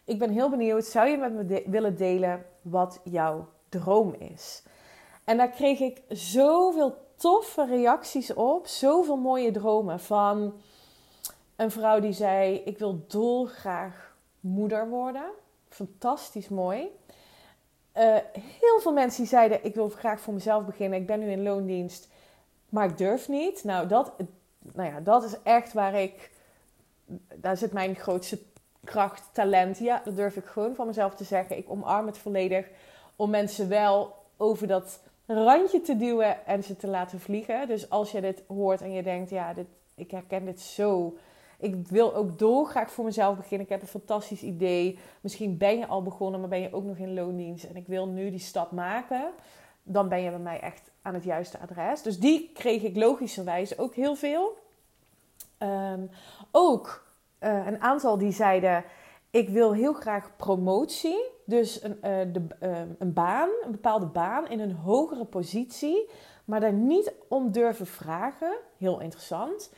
Ik 0.05 0.19
ben 0.19 0.29
heel 0.29 0.49
benieuwd, 0.49 0.85
zou 0.85 1.07
je 1.07 1.17
met 1.17 1.33
me 1.33 1.63
willen 1.65 1.97
delen 1.97 2.45
wat 2.61 3.01
jouw 3.03 3.47
droom 3.69 4.13
is? 4.13 4.63
En 5.23 5.37
daar 5.37 5.49
kreeg 5.49 5.79
ik 5.79 6.01
zoveel 6.09 6.97
toffe 7.15 7.65
reacties 7.65 8.33
op. 8.33 8.67
Zoveel 8.67 9.17
mooie 9.17 9.51
dromen 9.51 9.99
van 9.99 10.53
een 11.55 11.71
vrouw 11.71 11.99
die 11.99 12.13
zei: 12.13 12.55
Ik 12.55 12.77
wil 12.77 13.05
dolgraag 13.07 14.15
moeder 14.39 14.89
worden. 14.89 15.29
Fantastisch 15.69 16.49
mooi. 16.49 16.79
Uh, 17.97 18.15
heel 18.59 18.79
veel 18.79 18.93
mensen 18.93 19.21
die 19.21 19.29
zeiden: 19.29 19.65
Ik 19.65 19.75
wil 19.75 19.89
graag 19.89 20.19
voor 20.19 20.33
mezelf 20.33 20.65
beginnen. 20.65 20.99
Ik 20.99 21.07
ben 21.07 21.19
nu 21.19 21.31
in 21.31 21.43
loondienst, 21.43 22.07
maar 22.69 22.89
ik 22.89 22.97
durf 22.97 23.27
niet. 23.27 23.63
Nou, 23.63 23.87
dat, 23.87 24.11
nou 24.59 24.89
ja, 24.89 24.99
dat 24.99 25.23
is 25.23 25.35
echt 25.43 25.73
waar 25.73 25.93
ik. 25.93 26.31
Daar 27.35 27.57
zit 27.57 27.71
mijn 27.71 27.95
grootste 27.95 28.41
kracht, 28.83 29.29
talent. 29.31 29.77
Ja, 29.77 30.01
dat 30.03 30.15
durf 30.15 30.35
ik 30.35 30.45
gewoon 30.45 30.75
van 30.75 30.87
mezelf 30.87 31.15
te 31.15 31.23
zeggen. 31.23 31.57
Ik 31.57 31.69
omarm 31.69 32.05
het 32.05 32.17
volledig 32.17 32.67
om 33.15 33.29
mensen 33.29 33.69
wel 33.69 34.15
over 34.37 34.67
dat 34.67 34.99
randje 35.25 35.81
te 35.81 35.97
duwen 35.97 36.45
en 36.45 36.63
ze 36.63 36.75
te 36.75 36.87
laten 36.87 37.19
vliegen. 37.19 37.67
Dus 37.67 37.89
als 37.89 38.11
je 38.11 38.21
dit 38.21 38.43
hoort 38.47 38.81
en 38.81 38.91
je 38.91 39.03
denkt: 39.03 39.29
Ja, 39.29 39.53
dit, 39.53 39.67
ik 39.95 40.11
herken 40.11 40.45
dit 40.45 40.59
zo 40.59 41.17
ik 41.59 41.87
wil 41.87 42.15
ook 42.15 42.39
dolgraag 42.39 42.91
voor 42.91 43.05
mezelf 43.05 43.37
beginnen. 43.37 43.65
Ik 43.65 43.71
heb 43.71 43.81
een 43.81 43.87
fantastisch 43.87 44.41
idee. 44.41 44.99
Misschien 45.21 45.57
ben 45.57 45.77
je 45.77 45.87
al 45.87 46.03
begonnen, 46.03 46.39
maar 46.39 46.49
ben 46.49 46.61
je 46.61 46.73
ook 46.73 46.83
nog 46.83 46.97
in 46.97 47.13
loondienst. 47.13 47.63
En 47.63 47.75
ik 47.75 47.87
wil 47.87 48.07
nu 48.07 48.29
die 48.29 48.39
stap 48.39 48.71
maken. 48.71 49.31
Dan 49.83 50.09
ben 50.09 50.21
je 50.21 50.29
bij 50.29 50.39
mij 50.39 50.59
echt 50.59 50.88
aan 51.01 51.13
het 51.13 51.23
juiste 51.23 51.59
adres. 51.59 52.01
Dus 52.01 52.19
die 52.19 52.51
kreeg 52.53 52.83
ik 52.83 52.95
logischerwijs 52.95 53.77
ook 53.77 53.95
heel 53.95 54.15
veel. 54.15 54.57
Ehm, 55.57 56.05
ook 56.51 57.07
uh, 57.39 57.67
een 57.67 57.81
aantal 57.81 58.17
die 58.17 58.31
zeiden: 58.31 58.83
Ik 59.29 59.49
wil 59.49 59.73
heel 59.73 59.93
graag 59.93 60.35
promotie. 60.35 61.19
Dus 61.45 61.83
een, 61.83 61.95
uh, 61.95 62.33
de, 62.33 62.47
uh, 62.61 62.79
een 62.99 63.13
baan, 63.13 63.49
een 63.63 63.71
bepaalde 63.71 64.05
baan 64.05 64.49
in 64.49 64.59
een 64.59 64.75
hogere 64.75 65.25
positie. 65.25 66.09
Maar 66.45 66.59
daar 66.59 66.73
niet 66.73 67.13
om 67.27 67.51
durven 67.51 67.87
vragen. 67.87 68.57
Heel 68.77 68.99
interessant. 68.99 69.73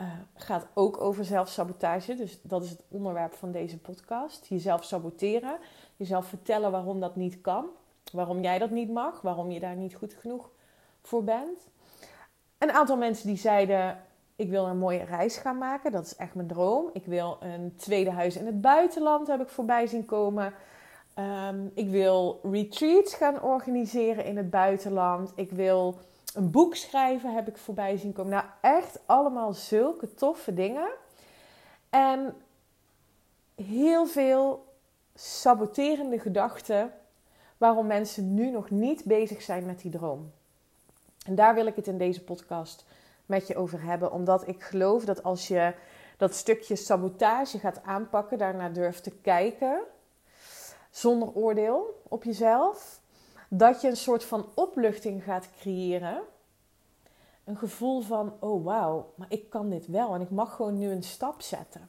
Uh, 0.00 0.06
gaat 0.34 0.66
ook 0.74 1.00
over 1.00 1.24
zelfsabotage. 1.24 2.14
Dus 2.14 2.38
dat 2.42 2.64
is 2.64 2.70
het 2.70 2.82
onderwerp 2.88 3.34
van 3.34 3.52
deze 3.52 3.78
podcast. 3.78 4.46
Jezelf 4.46 4.84
saboteren. 4.84 5.58
Jezelf 5.96 6.26
vertellen 6.26 6.70
waarom 6.70 7.00
dat 7.00 7.16
niet 7.16 7.40
kan. 7.40 7.66
Waarom 8.12 8.40
jij 8.40 8.58
dat 8.58 8.70
niet 8.70 8.90
mag. 8.90 9.20
Waarom 9.20 9.50
je 9.50 9.60
daar 9.60 9.76
niet 9.76 9.94
goed 9.94 10.14
genoeg 10.14 10.50
voor 11.06 11.24
bent. 11.24 11.68
Een 12.58 12.72
aantal 12.72 12.96
mensen 12.96 13.26
die 13.26 13.36
zeiden: 13.36 14.02
Ik 14.36 14.50
wil 14.50 14.66
een 14.66 14.78
mooie 14.78 15.04
reis 15.04 15.36
gaan 15.36 15.58
maken. 15.58 15.92
Dat 15.92 16.04
is 16.04 16.16
echt 16.16 16.34
mijn 16.34 16.48
droom. 16.48 16.90
Ik 16.92 17.04
wil 17.04 17.36
een 17.40 17.74
tweede 17.76 18.10
huis 18.10 18.36
in 18.36 18.46
het 18.46 18.60
buitenland, 18.60 19.26
heb 19.26 19.40
ik 19.40 19.48
voorbij 19.48 19.86
zien 19.86 20.04
komen. 20.04 20.54
Ehm, 21.14 21.66
ik 21.74 21.88
wil 21.88 22.40
retreats 22.42 23.14
gaan 23.14 23.42
organiseren 23.42 24.24
in 24.24 24.36
het 24.36 24.50
buitenland. 24.50 25.32
Ik 25.34 25.50
wil 25.50 25.98
een 26.34 26.50
boek 26.50 26.74
schrijven, 26.74 27.34
heb 27.34 27.48
ik 27.48 27.56
voorbij 27.56 27.96
zien 27.96 28.12
komen. 28.12 28.32
Nou, 28.32 28.44
echt 28.60 29.00
allemaal 29.06 29.52
zulke 29.52 30.14
toffe 30.14 30.54
dingen. 30.54 30.88
En 31.90 32.34
heel 33.54 34.06
veel 34.06 34.64
saboterende 35.14 36.18
gedachten 36.18 36.92
waarom 37.56 37.86
mensen 37.86 38.34
nu 38.34 38.50
nog 38.50 38.70
niet 38.70 39.04
bezig 39.04 39.42
zijn 39.42 39.66
met 39.66 39.80
die 39.80 39.90
droom. 39.90 40.32
En 41.26 41.34
daar 41.34 41.54
wil 41.54 41.66
ik 41.66 41.76
het 41.76 41.86
in 41.86 41.98
deze 41.98 42.24
podcast 42.24 42.84
met 43.26 43.46
je 43.46 43.56
over 43.56 43.82
hebben, 43.82 44.12
omdat 44.12 44.48
ik 44.48 44.62
geloof 44.62 45.04
dat 45.04 45.22
als 45.22 45.48
je 45.48 45.74
dat 46.16 46.34
stukje 46.34 46.76
sabotage 46.76 47.58
gaat 47.58 47.82
aanpakken, 47.82 48.38
daarna 48.38 48.68
durft 48.68 49.02
te 49.02 49.10
kijken, 49.10 49.80
zonder 50.90 51.32
oordeel 51.32 52.02
op 52.08 52.24
jezelf, 52.24 53.00
dat 53.48 53.80
je 53.80 53.88
een 53.88 53.96
soort 53.96 54.24
van 54.24 54.46
opluchting 54.54 55.24
gaat 55.24 55.48
creëren. 55.60 56.20
Een 57.44 57.56
gevoel 57.56 58.00
van, 58.00 58.36
oh 58.38 58.64
wauw, 58.64 59.12
maar 59.14 59.30
ik 59.30 59.50
kan 59.50 59.70
dit 59.70 59.86
wel 59.86 60.14
en 60.14 60.20
ik 60.20 60.30
mag 60.30 60.54
gewoon 60.54 60.78
nu 60.78 60.90
een 60.90 61.02
stap 61.02 61.42
zetten. 61.42 61.88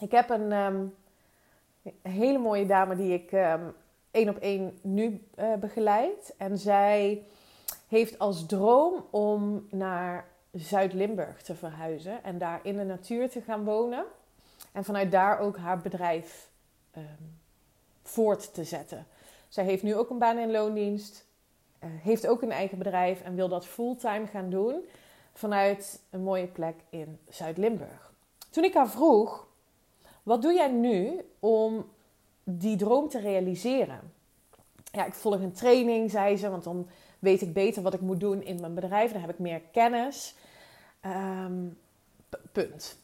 Ik 0.00 0.10
heb 0.10 0.30
een, 0.30 0.52
ehm, 0.52 0.84
hele 2.02 2.38
mooie 2.38 2.66
dame 2.66 2.96
die 2.96 3.12
ik 3.12 3.32
um, 3.32 3.74
één 4.10 4.28
op 4.28 4.36
één 4.36 4.78
nu 4.82 5.26
uh, 5.38 5.54
begeleid. 5.54 6.34
En 6.36 6.58
zij 6.58 7.24
heeft 7.96 8.18
als 8.18 8.46
droom 8.46 9.06
om 9.10 9.66
naar 9.70 10.28
Zuid-Limburg 10.52 11.42
te 11.42 11.54
verhuizen 11.54 12.24
en 12.24 12.38
daar 12.38 12.60
in 12.62 12.76
de 12.76 12.84
natuur 12.84 13.30
te 13.30 13.40
gaan 13.40 13.64
wonen. 13.64 14.04
En 14.72 14.84
vanuit 14.84 15.10
daar 15.10 15.38
ook 15.38 15.56
haar 15.56 15.78
bedrijf 15.80 16.50
um, 16.96 17.38
voort 18.02 18.54
te 18.54 18.64
zetten. 18.64 19.06
Zij 19.48 19.64
heeft 19.64 19.82
nu 19.82 19.96
ook 19.96 20.10
een 20.10 20.18
baan 20.18 20.38
in 20.38 20.50
loondienst, 20.50 21.26
uh, 21.84 21.90
heeft 22.02 22.26
ook 22.26 22.42
een 22.42 22.52
eigen 22.52 22.78
bedrijf 22.78 23.22
en 23.22 23.34
wil 23.34 23.48
dat 23.48 23.66
fulltime 23.66 24.26
gaan 24.26 24.50
doen 24.50 24.84
vanuit 25.32 26.00
een 26.10 26.22
mooie 26.22 26.46
plek 26.46 26.74
in 26.90 27.18
Zuid-Limburg. 27.28 28.12
Toen 28.50 28.64
ik 28.64 28.74
haar 28.74 28.90
vroeg, 28.90 29.46
wat 30.22 30.42
doe 30.42 30.52
jij 30.52 30.70
nu 30.70 31.20
om 31.40 31.90
die 32.44 32.76
droom 32.76 33.08
te 33.08 33.20
realiseren? 33.20 34.00
Ja, 34.92 35.04
ik 35.04 35.14
volg 35.14 35.40
een 35.40 35.52
training, 35.52 36.10
zei 36.10 36.36
ze, 36.36 36.50
want 36.50 36.64
dan 36.64 36.88
weet 37.26 37.42
ik 37.42 37.52
beter 37.52 37.82
wat 37.82 37.94
ik 37.94 38.00
moet 38.00 38.20
doen 38.20 38.42
in 38.42 38.60
mijn 38.60 38.74
bedrijf. 38.74 39.12
Dan 39.12 39.20
heb 39.20 39.30
ik 39.30 39.38
meer 39.38 39.60
kennis. 39.72 40.34
Um, 41.06 41.78
punt. 42.52 42.98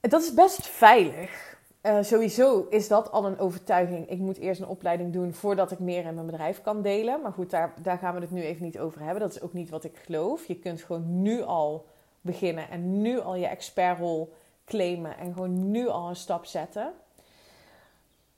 Dat 0.00 0.22
is 0.22 0.34
best 0.34 0.66
veilig. 0.66 1.56
Uh, 1.82 2.02
sowieso 2.02 2.66
is 2.70 2.88
dat 2.88 3.10
al 3.12 3.26
een 3.26 3.38
overtuiging. 3.38 4.10
Ik 4.10 4.18
moet 4.18 4.38
eerst 4.38 4.60
een 4.60 4.66
opleiding 4.68 5.12
doen 5.12 5.32
voordat 5.32 5.70
ik 5.70 5.78
meer 5.78 6.04
in 6.04 6.14
mijn 6.14 6.26
bedrijf 6.26 6.62
kan 6.62 6.82
delen. 6.82 7.20
Maar 7.20 7.32
goed, 7.32 7.50
daar, 7.50 7.74
daar 7.82 7.98
gaan 7.98 8.14
we 8.14 8.20
het 8.20 8.30
nu 8.30 8.42
even 8.42 8.64
niet 8.64 8.78
over 8.78 9.00
hebben. 9.00 9.20
Dat 9.20 9.34
is 9.34 9.40
ook 9.40 9.52
niet 9.52 9.70
wat 9.70 9.84
ik 9.84 9.96
geloof. 10.04 10.46
Je 10.46 10.58
kunt 10.58 10.82
gewoon 10.82 11.22
nu 11.22 11.42
al 11.42 11.86
beginnen 12.20 12.70
en 12.70 13.02
nu 13.02 13.20
al 13.20 13.34
je 13.34 13.46
expertrol 13.46 14.32
claimen 14.64 15.18
en 15.18 15.32
gewoon 15.32 15.70
nu 15.70 15.88
al 15.88 16.08
een 16.08 16.16
stap 16.16 16.44
zetten. 16.44 16.92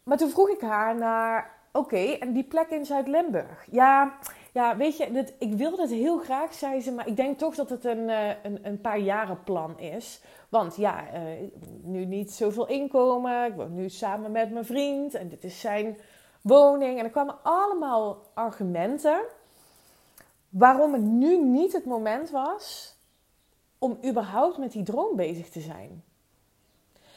Maar 0.03 0.17
toen 0.17 0.31
vroeg 0.31 0.49
ik 0.49 0.61
haar 0.61 0.97
naar, 0.97 1.56
oké, 1.77 1.97
en 1.97 2.33
die 2.33 2.45
plek 2.45 2.69
in 2.69 2.87
Zuid-Limburg. 2.87 3.67
Ja, 3.71 4.19
ja, 4.53 4.77
weet 4.77 4.97
je, 4.97 5.35
ik 5.39 5.53
wilde 5.53 5.83
het 5.83 5.91
heel 5.91 6.19
graag, 6.19 6.55
zei 6.55 6.81
ze, 6.81 6.93
maar 6.93 7.09
ik 7.09 7.17
denk 7.17 7.39
toch 7.39 7.55
dat 7.55 7.71
het 7.71 7.85
een, 7.85 8.09
uh, 8.09 8.29
een, 8.43 8.67
een 8.67 8.81
paar 8.81 8.99
jaren 8.99 9.43
plan 9.43 9.79
is. 9.79 10.21
Want 10.49 10.77
ja, 10.77 11.05
uh, 11.15 11.21
nu 11.83 12.05
niet 12.05 12.33
zoveel 12.33 12.67
inkomen, 12.67 13.45
ik 13.45 13.55
woon 13.55 13.75
nu 13.75 13.89
samen 13.89 14.33
met 14.33 14.53
mijn 14.53 14.65
vriend 14.65 15.15
en 15.15 15.29
dit 15.29 15.45
is 15.45 15.61
zijn 15.61 15.99
woning. 16.41 16.99
En 16.99 17.05
er 17.05 17.11
kwamen 17.11 17.39
allemaal 17.43 18.23
argumenten 18.35 19.21
waarom 20.49 20.93
het 20.93 21.03
nu 21.03 21.43
niet 21.43 21.73
het 21.73 21.85
moment 21.85 22.31
was 22.31 22.97
om 23.79 23.99
überhaupt 24.05 24.59
met 24.59 24.73
die 24.73 24.83
droom 24.83 25.17
bezig 25.17 25.49
te 25.49 25.61
zijn. 25.61 26.05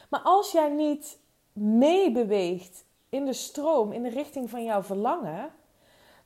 Maar 0.09 0.21
als 0.23 0.51
jij 0.51 0.69
niet 0.69 1.19
meebeweegt 1.53 2.85
in 3.09 3.25
de 3.25 3.33
stroom, 3.33 3.91
in 3.91 4.03
de 4.03 4.09
richting 4.09 4.49
van 4.49 4.63
jouw 4.63 4.83
verlangen, 4.83 5.51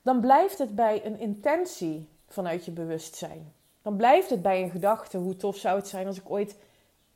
dan 0.02 0.20
blijft 0.20 0.58
het 0.58 0.74
bij 0.74 1.06
een 1.06 1.18
intentie 1.18 2.08
vanuit 2.28 2.64
je 2.64 2.70
bewustzijn. 2.70 3.52
Dan 3.82 3.96
blijft 3.96 4.30
het 4.30 4.42
bij 4.42 4.62
een 4.62 4.70
gedachte: 4.70 5.18
hoe 5.18 5.36
tof 5.36 5.56
zou 5.56 5.76
het 5.76 5.88
zijn 5.88 6.06
als 6.06 6.18
ik 6.18 6.30
ooit 6.30 6.56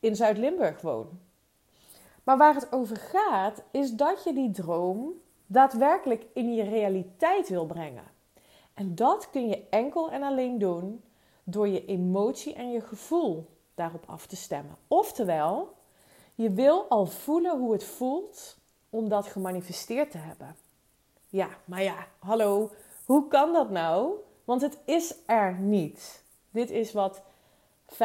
in 0.00 0.16
Zuid-Limburg 0.16 0.80
woon. 0.80 1.20
Maar 2.22 2.36
waar 2.36 2.54
het 2.54 2.72
over 2.72 2.96
gaat, 2.96 3.62
is 3.70 3.92
dat 3.92 4.24
je 4.24 4.32
die 4.32 4.50
droom 4.50 5.12
daadwerkelijk 5.46 6.26
in 6.34 6.54
je 6.54 6.62
realiteit 6.62 7.48
wil 7.48 7.66
brengen. 7.66 8.04
En 8.74 8.94
dat 8.94 9.30
kun 9.30 9.48
je 9.48 9.66
enkel 9.70 10.10
en 10.10 10.22
alleen 10.22 10.58
doen 10.58 11.02
door 11.44 11.68
je 11.68 11.84
emotie 11.84 12.54
en 12.54 12.70
je 12.70 12.80
gevoel 12.80 13.46
daarop 13.74 14.04
af 14.06 14.26
te 14.26 14.36
stemmen. 14.36 14.76
Oftewel, 14.88 15.74
je 16.34 16.50
wil 16.50 16.88
al 16.88 17.06
voelen 17.06 17.58
hoe 17.58 17.72
het 17.72 17.84
voelt 17.84 18.57
om 18.90 19.08
dat 19.08 19.26
gemanifesteerd 19.26 20.10
te 20.10 20.18
hebben. 20.18 20.56
Ja, 21.28 21.48
maar 21.64 21.82
ja, 21.82 22.06
hallo, 22.18 22.70
hoe 23.04 23.28
kan 23.28 23.52
dat 23.52 23.70
nou? 23.70 24.12
Want 24.44 24.60
het 24.60 24.78
is 24.84 25.14
er 25.26 25.54
niet. 25.58 26.22
Dit 26.50 26.70
is 26.70 26.92
wat 26.92 27.22
95% 27.92 27.96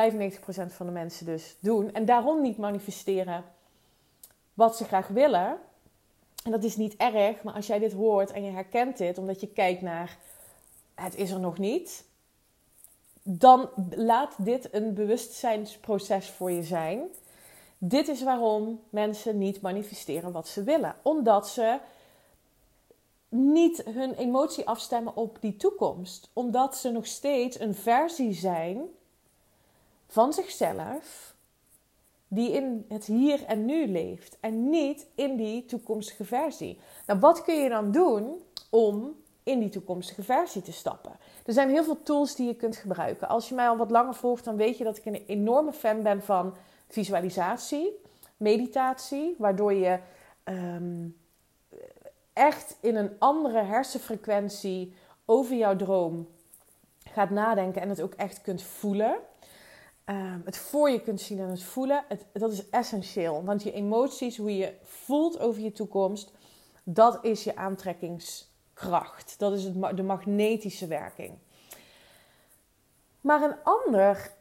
van 0.67 0.85
de 0.85 0.91
mensen 0.91 1.25
dus 1.25 1.57
doen. 1.59 1.93
En 1.93 2.05
daarom 2.05 2.41
niet 2.41 2.57
manifesteren 2.57 3.43
wat 4.53 4.77
ze 4.77 4.83
graag 4.83 5.07
willen. 5.07 5.57
En 6.43 6.51
dat 6.51 6.63
is 6.63 6.75
niet 6.75 6.95
erg, 6.95 7.43
maar 7.43 7.53
als 7.53 7.67
jij 7.67 7.79
dit 7.79 7.93
hoort 7.93 8.31
en 8.31 8.43
je 8.43 8.51
herkent 8.51 8.97
dit, 8.97 9.17
omdat 9.17 9.41
je 9.41 9.47
kijkt 9.47 9.81
naar 9.81 10.17
het 10.95 11.15
is 11.15 11.31
er 11.31 11.39
nog 11.39 11.57
niet, 11.57 12.05
dan 13.23 13.69
laat 13.95 14.35
dit 14.37 14.73
een 14.73 14.93
bewustzijnsproces 14.93 16.29
voor 16.29 16.51
je 16.51 16.63
zijn. 16.63 17.01
Dit 17.85 18.07
is 18.07 18.23
waarom 18.23 18.81
mensen 18.89 19.37
niet 19.37 19.61
manifesteren 19.61 20.31
wat 20.31 20.47
ze 20.47 20.63
willen. 20.63 20.95
Omdat 21.01 21.49
ze 21.49 21.79
niet 23.29 23.83
hun 23.85 24.13
emotie 24.13 24.67
afstemmen 24.67 25.15
op 25.15 25.37
die 25.39 25.55
toekomst. 25.55 26.29
Omdat 26.33 26.77
ze 26.77 26.91
nog 26.91 27.05
steeds 27.05 27.59
een 27.59 27.75
versie 27.75 28.33
zijn 28.33 28.81
van 30.07 30.33
zichzelf 30.33 31.35
die 32.27 32.51
in 32.51 32.85
het 32.87 33.05
hier 33.05 33.45
en 33.45 33.65
nu 33.65 33.87
leeft 33.87 34.37
en 34.39 34.69
niet 34.69 35.07
in 35.15 35.35
die 35.35 35.65
toekomstige 35.65 36.25
versie. 36.25 36.79
Nou, 37.05 37.19
wat 37.19 37.43
kun 37.43 37.55
je 37.55 37.69
dan 37.69 37.91
doen 37.91 38.41
om 38.69 39.15
in 39.43 39.59
die 39.59 39.69
toekomstige 39.69 40.23
versie 40.23 40.61
te 40.61 40.71
stappen? 40.71 41.17
Er 41.45 41.53
zijn 41.53 41.69
heel 41.69 41.83
veel 41.83 42.03
tools 42.03 42.35
die 42.35 42.47
je 42.47 42.55
kunt 42.55 42.75
gebruiken. 42.75 43.27
Als 43.27 43.49
je 43.49 43.55
mij 43.55 43.67
al 43.67 43.77
wat 43.77 43.91
langer 43.91 44.15
volgt, 44.15 44.43
dan 44.45 44.55
weet 44.55 44.77
je 44.77 44.83
dat 44.83 44.97
ik 44.97 45.05
een 45.05 45.23
enorme 45.27 45.73
fan 45.73 46.03
ben 46.03 46.21
van 46.21 46.55
visualisatie, 46.93 48.01
meditatie, 48.37 49.35
waardoor 49.37 49.73
je 49.73 49.99
um, 50.43 51.17
echt 52.33 52.75
in 52.81 52.95
een 52.95 53.11
andere 53.19 53.63
hersenfrequentie 53.63 54.93
over 55.25 55.55
jouw 55.55 55.75
droom 55.75 56.27
gaat 57.03 57.29
nadenken 57.29 57.81
en 57.81 57.89
het 57.89 58.01
ook 58.01 58.13
echt 58.13 58.41
kunt 58.41 58.63
voelen. 58.63 59.15
Um, 60.05 60.41
het 60.45 60.57
voor 60.57 60.89
je 60.89 61.01
kunt 61.01 61.21
zien 61.21 61.39
en 61.39 61.49
het 61.49 61.63
voelen, 61.63 62.03
het, 62.07 62.25
dat 62.33 62.51
is 62.51 62.69
essentieel. 62.69 63.43
Want 63.43 63.63
je 63.63 63.71
emoties, 63.71 64.37
hoe 64.37 64.57
je 64.57 64.73
voelt 64.81 65.39
over 65.39 65.61
je 65.61 65.71
toekomst, 65.71 66.31
dat 66.83 67.25
is 67.25 67.43
je 67.43 67.55
aantrekkingskracht. 67.55 69.39
Dat 69.39 69.53
is 69.53 69.71
de 69.73 70.03
magnetische 70.03 70.87
werking. 70.87 71.37
Maar 73.21 73.41
een 73.41 73.55
ander, 73.63 74.31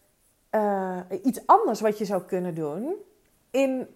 uh, 0.54 1.00
iets 1.22 1.46
anders 1.46 1.80
wat 1.80 1.98
je 1.98 2.04
zou 2.04 2.22
kunnen 2.22 2.54
doen 2.54 2.94
in 3.50 3.88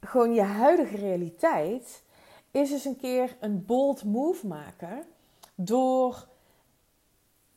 gewoon 0.00 0.34
je 0.34 0.42
huidige 0.42 0.96
realiteit, 0.96 2.02
is 2.50 2.70
eens 2.70 2.84
een 2.84 2.96
keer 2.96 3.36
een 3.40 3.64
bold 3.66 4.04
move 4.04 4.46
maken 4.46 5.04
door 5.54 6.26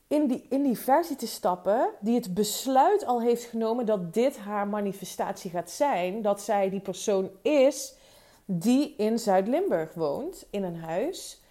in 0.08 0.27
die, 0.27 0.45
in 0.49 0.63
die 0.63 0.79
versie 0.79 1.15
te 1.15 1.27
stappen 1.27 1.89
die 1.99 2.15
het 2.15 2.34
besluit 2.34 3.05
al 3.05 3.21
heeft 3.21 3.43
genomen 3.43 3.86
dat 3.86 4.13
dit 4.13 4.38
haar 4.38 4.67
manifestatie 4.67 5.51
gaat 5.51 5.71
zijn. 5.71 6.21
Dat 6.21 6.41
zij 6.41 6.69
die 6.69 6.79
persoon 6.79 7.29
is 7.41 7.95
die 8.45 8.95
in 8.97 9.19
Zuid-Limburg 9.19 9.93
woont, 9.93 10.45
in 10.49 10.63
een 10.63 10.79
huis. 10.79 11.41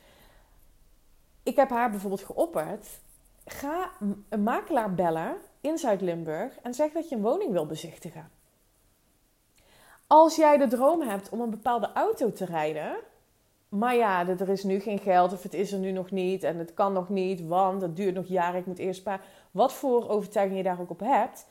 Ik 1.42 1.56
heb 1.56 1.70
haar 1.70 1.90
bijvoorbeeld 1.90 2.24
geopperd. 2.24 2.86
Ga 3.44 3.90
een 4.28 4.42
makelaar 4.42 4.94
bellen 4.94 5.36
in 5.64 5.78
Zuid-Limburg 5.78 6.58
en 6.62 6.74
zeg 6.74 6.92
dat 6.92 7.08
je 7.08 7.14
een 7.14 7.22
woning 7.22 7.52
wil 7.52 7.66
bezichtigen. 7.66 8.30
Als 10.06 10.36
jij 10.36 10.56
de 10.56 10.66
droom 10.66 11.00
hebt 11.00 11.28
om 11.28 11.40
een 11.40 11.50
bepaalde 11.50 11.90
auto 11.94 12.32
te 12.32 12.44
rijden, 12.44 12.96
maar 13.68 13.94
ja, 13.94 14.28
er 14.28 14.48
is 14.48 14.64
nu 14.64 14.80
geen 14.80 14.98
geld 14.98 15.32
of 15.32 15.42
het 15.42 15.54
is 15.54 15.72
er 15.72 15.78
nu 15.78 15.90
nog 15.90 16.10
niet 16.10 16.42
en 16.42 16.58
het 16.58 16.74
kan 16.74 16.92
nog 16.92 17.08
niet, 17.08 17.46
want 17.46 17.82
het 17.82 17.96
duurt 17.96 18.14
nog 18.14 18.26
jaren, 18.26 18.60
ik 18.60 18.66
moet 18.66 18.78
eerst 18.78 19.00
sparen. 19.00 19.24
Wat 19.50 19.72
voor 19.72 20.08
overtuiging 20.08 20.58
je 20.58 20.64
daar 20.64 20.80
ook 20.80 20.90
op 20.90 21.00
hebt, 21.00 21.46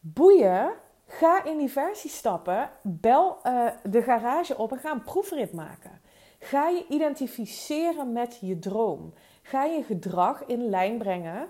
boeien, 0.00 0.72
ga 1.06 1.44
in 1.44 1.58
die 1.58 1.70
versie 1.70 2.10
stappen, 2.10 2.70
bel 2.82 3.38
uh, 3.44 3.66
de 3.82 4.02
garage 4.02 4.56
op 4.56 4.72
en 4.72 4.78
ga 4.78 4.90
een 4.90 5.02
proefrit 5.02 5.52
maken. 5.52 6.00
Ga 6.38 6.68
je 6.68 6.84
identificeren 6.88 8.12
met 8.12 8.38
je 8.40 8.58
droom. 8.58 9.12
Ga 9.42 9.64
je 9.64 9.82
gedrag 9.82 10.44
in 10.44 10.68
lijn 10.68 10.98
brengen 10.98 11.48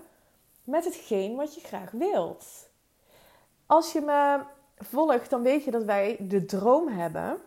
met 0.67 0.85
hetgeen 0.85 1.35
wat 1.35 1.55
je 1.55 1.61
graag 1.61 1.91
wilt. 1.91 2.69
Als 3.65 3.91
je 3.91 4.01
me 4.01 4.43
volgt, 4.77 5.29
dan 5.29 5.41
weet 5.41 5.63
je 5.63 5.71
dat 5.71 5.83
wij 5.83 6.17
de 6.19 6.45
droom 6.45 6.87
hebben 6.87 7.37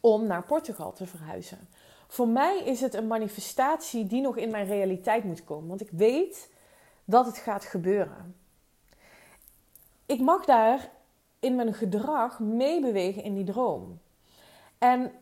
om 0.00 0.26
naar 0.26 0.44
Portugal 0.44 0.92
te 0.92 1.06
verhuizen. 1.06 1.68
Voor 2.08 2.28
mij 2.28 2.58
is 2.58 2.80
het 2.80 2.94
een 2.94 3.06
manifestatie 3.06 4.06
die 4.06 4.20
nog 4.20 4.36
in 4.36 4.50
mijn 4.50 4.66
realiteit 4.66 5.24
moet 5.24 5.44
komen, 5.44 5.68
want 5.68 5.80
ik 5.80 5.90
weet 5.90 6.50
dat 7.04 7.26
het 7.26 7.38
gaat 7.38 7.64
gebeuren. 7.64 8.36
Ik 10.06 10.20
mag 10.20 10.44
daar 10.44 10.90
in 11.40 11.54
mijn 11.54 11.74
gedrag 11.74 12.38
meebewegen 12.40 13.22
in 13.22 13.34
die 13.34 13.44
droom. 13.44 14.00
En 14.78 15.12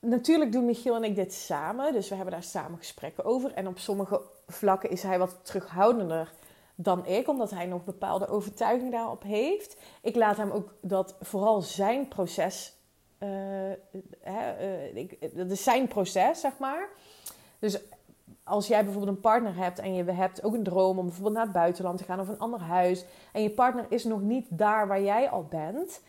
natuurlijk 0.00 0.52
doen 0.52 0.64
Michiel 0.64 0.96
en 0.96 1.04
ik 1.04 1.14
dit 1.14 1.34
samen, 1.34 1.92
dus 1.92 2.08
we 2.08 2.14
hebben 2.14 2.34
daar 2.34 2.42
samen 2.42 2.78
gesprekken 2.78 3.24
over. 3.24 3.52
En 3.52 3.66
op 3.66 3.78
sommige 3.78 4.20
vlakken 4.46 4.90
is 4.90 5.02
hij 5.02 5.18
wat 5.18 5.40
terughoudender 5.42 6.32
dan 6.74 7.06
ik, 7.06 7.28
omdat 7.28 7.50
hij 7.50 7.66
nog 7.66 7.84
bepaalde 7.84 8.28
overtuiging 8.28 8.92
daarop 8.92 9.22
heeft. 9.22 9.76
Ik 10.02 10.16
laat 10.16 10.36
hem 10.36 10.50
ook 10.50 10.74
dat 10.80 11.16
vooral 11.20 11.60
zijn 11.60 12.08
proces, 12.08 12.76
hè, 13.18 14.58
uh, 14.60 14.96
ik, 14.96 15.36
dat 15.36 15.50
is 15.50 15.62
zijn 15.62 15.88
proces, 15.88 16.40
zeg 16.40 16.58
maar. 16.58 16.88
Dus 17.58 17.80
als 18.44 18.66
jij 18.66 18.84
bijvoorbeeld 18.84 19.16
een 19.16 19.22
partner 19.22 19.56
hebt 19.56 19.78
en 19.78 19.94
je 19.94 20.04
hebt 20.04 20.42
ook 20.42 20.54
een 20.54 20.62
droom 20.62 20.98
om 20.98 21.04
bijvoorbeeld 21.04 21.34
naar 21.34 21.44
het 21.44 21.52
buitenland 21.52 21.98
te 21.98 22.04
gaan 22.04 22.20
of 22.20 22.28
een 22.28 22.38
ander 22.38 22.60
huis, 22.60 23.04
en 23.32 23.42
je 23.42 23.50
partner 23.50 23.86
is 23.88 24.04
nog 24.04 24.20
niet 24.20 24.46
daar 24.50 24.88
waar 24.88 25.02
jij 25.02 25.30
al 25.30 25.44
bent, 25.44 26.00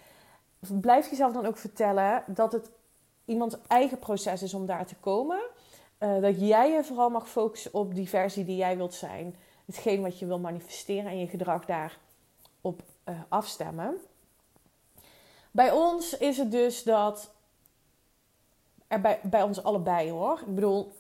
blijf 0.82 1.10
jezelf 1.10 1.34
dan 1.34 1.46
ook 1.46 1.58
vertellen 1.58 2.24
dat 2.28 2.52
het 2.52 2.70
iemands 3.32 3.56
eigen 3.68 4.00
proces 4.00 4.42
is 4.42 4.54
om 4.54 4.66
daar 4.66 4.86
te 4.86 4.96
komen. 4.96 5.40
Uh, 6.00 6.22
dat 6.22 6.40
jij 6.40 6.72
je 6.72 6.84
vooral 6.84 7.10
mag 7.10 7.30
focussen 7.30 7.74
op 7.74 7.96
die 7.96 8.10
versie 8.10 8.46
die 8.46 8.56
jij 8.56 8.78
wilt 8.78 8.94
zijn. 8.94 9.36
Hetgeen 9.66 10.02
wat 10.02 10.20
je 10.20 10.26
wil 10.26 10.40
manifesteren 10.40 11.12
en 11.12 11.20
je 11.20 11.28
gedrag 11.28 11.66
daarop 11.66 12.84
uh, 13.06 13.20
afstemmen. 13.28 13.98
Bij 15.52 15.72
ons 15.72 16.18
is 16.18 16.38
het 16.38 16.52
dus 16.52 16.84
dat. 16.84 17.34
Er 18.88 19.02
bij, 19.02 19.20
bij 19.24 19.44
ons 19.44 19.64
allebei 19.64 20.12
hoor. 20.12 20.40
Ik 20.40 20.56
bedoel, 20.56 20.92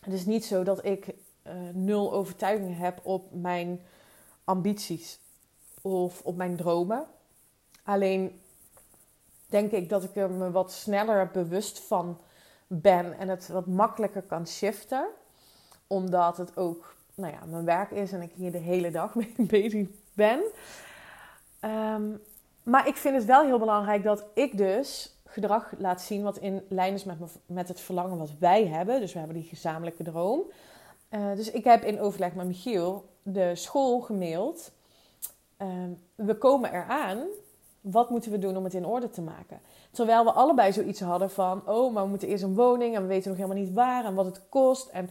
het 0.00 0.12
is 0.12 0.26
niet 0.26 0.44
zo 0.44 0.62
dat 0.62 0.84
ik 0.84 1.06
uh, 1.06 1.52
nul 1.72 2.12
overtuiging 2.12 2.78
heb 2.78 3.00
op 3.02 3.32
mijn 3.32 3.80
ambities 4.44 5.18
of 5.82 6.20
op 6.22 6.36
mijn 6.36 6.56
dromen. 6.56 7.06
Alleen 7.82 8.40
denk 9.54 9.70
ik 9.70 9.88
dat 9.88 10.04
ik 10.04 10.16
er 10.16 10.30
me 10.30 10.50
wat 10.50 10.72
sneller 10.72 11.30
bewust 11.32 11.80
van 11.80 12.18
ben 12.66 13.18
en 13.18 13.28
het 13.28 13.48
wat 13.48 13.66
makkelijker 13.66 14.22
kan 14.22 14.46
shiften. 14.46 15.06
Omdat 15.86 16.36
het 16.36 16.56
ook 16.56 16.94
nou 17.14 17.32
ja, 17.32 17.38
mijn 17.46 17.64
werk 17.64 17.90
is 17.90 18.12
en 18.12 18.22
ik 18.22 18.32
hier 18.34 18.52
de 18.52 18.58
hele 18.58 18.90
dag 18.90 19.14
mee 19.14 19.34
bezig 19.36 19.88
ben. 20.12 20.40
Um, 21.60 22.22
maar 22.62 22.88
ik 22.88 22.96
vind 22.96 23.14
het 23.14 23.24
wel 23.24 23.44
heel 23.44 23.58
belangrijk 23.58 24.02
dat 24.02 24.24
ik 24.34 24.56
dus 24.56 25.14
gedrag 25.26 25.72
laat 25.78 26.02
zien 26.02 26.22
wat 26.22 26.38
in 26.38 26.62
lijn 26.68 26.94
is 26.94 27.04
met, 27.04 27.16
met 27.46 27.68
het 27.68 27.80
verlangen 27.80 28.18
wat 28.18 28.32
wij 28.38 28.66
hebben. 28.66 29.00
Dus 29.00 29.12
we 29.12 29.18
hebben 29.18 29.36
die 29.36 29.48
gezamenlijke 29.48 30.02
droom. 30.02 30.42
Uh, 31.10 31.34
dus 31.34 31.50
ik 31.50 31.64
heb 31.64 31.82
in 31.82 32.00
overleg 32.00 32.34
met 32.34 32.46
Michiel 32.46 33.08
de 33.22 33.54
school 33.54 34.00
gemaild. 34.00 34.72
Uh, 35.58 35.68
we 36.14 36.38
komen 36.38 36.72
eraan. 36.72 37.18
Wat 37.84 38.10
moeten 38.10 38.30
we 38.30 38.38
doen 38.38 38.56
om 38.56 38.64
het 38.64 38.74
in 38.74 38.86
orde 38.86 39.10
te 39.10 39.22
maken? 39.22 39.60
Terwijl 39.90 40.24
we 40.24 40.30
allebei 40.30 40.72
zoiets 40.72 41.00
hadden 41.00 41.30
van: 41.30 41.68
oh, 41.68 41.92
maar 41.92 42.02
we 42.02 42.08
moeten 42.08 42.28
eerst 42.28 42.42
een 42.42 42.54
woning 42.54 42.94
en 42.94 43.02
we 43.02 43.08
weten 43.08 43.28
nog 43.28 43.38
helemaal 43.38 43.62
niet 43.62 43.72
waar 43.72 44.04
en 44.04 44.14
wat 44.14 44.24
het 44.24 44.40
kost 44.48 44.88
en 44.88 45.10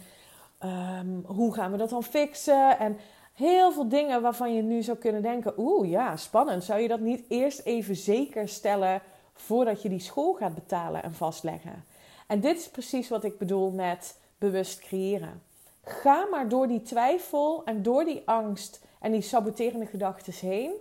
um, 1.00 1.24
hoe 1.26 1.54
gaan 1.54 1.72
we 1.72 1.78
dat 1.78 1.90
dan 1.90 2.04
fixen? 2.04 2.80
En 2.80 2.98
heel 3.34 3.72
veel 3.72 3.90
dingen 3.90 4.22
waarvan 4.22 4.56
je 4.56 4.62
nu 4.62 4.82
zou 4.82 4.98
kunnen 4.98 5.22
denken: 5.22 5.54
oeh, 5.58 5.90
ja, 5.90 6.18
spannend. 6.18 6.64
Zou 6.64 6.82
je 6.82 6.88
dat 6.88 7.00
niet 7.00 7.26
eerst 7.28 7.60
even 7.60 7.96
zeker 7.96 8.48
stellen 8.48 9.02
voordat 9.34 9.82
je 9.82 9.90
die 9.90 10.00
school 10.00 10.34
gaat 10.34 10.56
betalen 10.56 11.04
en 11.04 11.14
vastleggen? 11.14 11.86
En 12.28 12.40
dit 12.40 12.58
is 12.58 12.70
precies 12.70 13.10
wat 13.10 13.24
ik 13.24 13.38
bedoel 13.38 13.72
met 13.72 14.20
bewust 14.38 14.80
creëren. 14.80 15.42
Ga 15.84 16.28
maar 16.32 16.50
door 16.50 16.68
die 16.68 16.82
twijfel 16.82 17.62
en 17.66 17.84
door 17.84 18.06
die 18.06 18.22
angst 18.26 18.82
en 19.00 19.12
die 19.12 19.22
saboterende 19.22 19.86
gedachten 19.86 20.34
heen. 20.34 20.72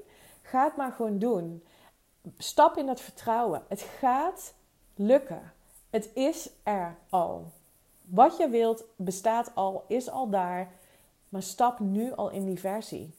Ga 0.43 0.65
het 0.65 0.77
maar 0.77 0.93
gewoon 0.93 1.19
doen. 1.19 1.63
Stap 2.39 2.77
in 2.77 2.87
dat 2.87 3.01
vertrouwen. 3.01 3.65
Het 3.69 3.81
gaat 3.81 4.55
lukken. 4.95 5.53
Het 5.91 6.11
is 6.15 6.51
er 6.63 6.97
al. 7.09 7.53
Wat 8.03 8.37
je 8.37 8.49
wilt 8.49 8.85
bestaat 8.97 9.55
al, 9.55 9.85
is 9.89 10.11
al 10.11 10.29
daar. 10.29 10.73
Maar 11.29 11.43
stap 11.43 11.79
nu 11.79 12.13
al 12.13 12.31
in 12.31 12.45
die 12.45 12.61
versie. 12.61 13.15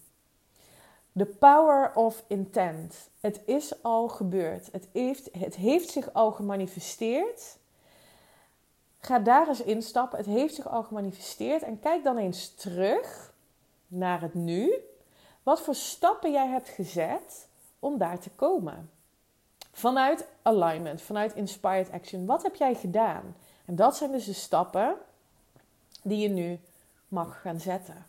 The 1.18 1.26
power 1.26 1.96
of 1.96 2.24
intent. 2.28 3.10
Het 3.20 3.42
is 3.46 3.84
al 3.84 4.08
gebeurd. 4.08 4.70
Het 4.72 4.88
heeft, 4.92 5.30
het 5.38 5.56
heeft 5.56 5.90
zich 5.90 6.14
al 6.14 6.32
gemanifesteerd. 6.32 7.58
Ga 9.00 9.20
daar 9.20 9.48
eens 9.48 9.62
instappen. 9.62 10.18
Het 10.18 10.28
heeft 10.28 10.56
zich 10.56 10.68
al 10.68 10.84
gemanifesteerd. 10.84 11.64
En 11.64 11.80
kijk 11.80 12.04
dan 12.04 12.18
eens 12.18 12.56
terug 12.56 13.34
naar 13.88 14.22
het 14.22 14.34
nu. 14.34 14.74
Wat 15.44 15.62
voor 15.62 15.76
stappen 15.76 16.32
jij 16.32 16.48
hebt 16.48 16.70
gezet 16.70 17.48
om 17.80 17.98
daar 17.98 18.20
te 18.20 18.30
komen. 18.30 18.92
Vanuit 19.76 20.28
alignment, 20.42 21.02
vanuit 21.02 21.36
inspired 21.36 21.92
action. 21.92 22.26
Wat 22.26 22.44
heb 22.44 22.56
jij 22.56 22.76
gedaan? 22.76 23.36
En 23.66 23.76
dat 23.76 23.98
zijn 23.98 24.12
dus 24.12 24.26
de 24.26 24.34
stappen 24.34 24.96
die 26.04 26.18
je 26.18 26.30
nu 26.30 26.60
mag 27.08 27.42
gaan 27.42 27.60
zetten. 27.60 28.06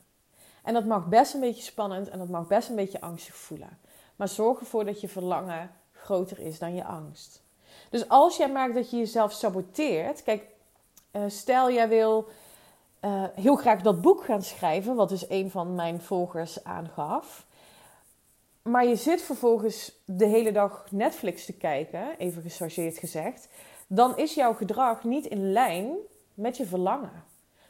En 0.63 0.75
dat 0.75 0.85
mag 0.85 1.07
best 1.07 1.35
een 1.35 1.41
beetje 1.41 1.63
spannend 1.63 2.09
en 2.09 2.19
dat 2.19 2.29
mag 2.29 2.47
best 2.47 2.69
een 2.69 2.77
beetje 2.77 3.01
angstig 3.01 3.35
voelen. 3.35 3.79
Maar 4.17 4.29
zorg 4.29 4.61
ervoor 4.61 4.85
dat 4.85 5.01
je 5.01 5.09
verlangen 5.09 5.71
groter 5.93 6.39
is 6.39 6.59
dan 6.59 6.75
je 6.75 6.85
angst. 6.85 7.43
Dus 7.91 8.09
als 8.09 8.37
jij 8.37 8.49
merkt 8.49 8.75
dat 8.75 8.91
je 8.91 8.97
jezelf 8.97 9.33
saboteert, 9.33 10.23
kijk, 10.23 10.47
uh, 11.13 11.23
stel 11.27 11.71
jij 11.71 11.89
wil 11.89 12.29
uh, 13.05 13.25
heel 13.35 13.57
graag 13.57 13.83
dat 13.83 14.01
boek 14.01 14.25
gaan 14.25 14.43
schrijven, 14.43 14.95
wat 14.95 15.09
dus 15.09 15.29
een 15.29 15.51
van 15.51 15.75
mijn 15.75 16.01
volgers 16.01 16.65
aangaf. 16.65 17.47
Maar 18.65 18.87
je 18.87 18.97
zit 18.97 19.23
vervolgens 19.23 20.03
de 20.05 20.27
hele 20.27 20.53
dag 20.53 20.87
Netflix 20.91 21.45
te 21.45 21.53
kijken, 21.53 22.19
even 22.19 22.43
gechargeerd 22.43 22.99
gezegd. 22.99 23.49
Dan 23.87 24.17
is 24.17 24.35
jouw 24.35 24.55
gedrag 24.55 25.05
niet 25.05 25.27
in 25.27 25.53
lijn 25.53 25.97
met 26.35 26.57
je 26.57 26.67
verlangen. 26.67 27.25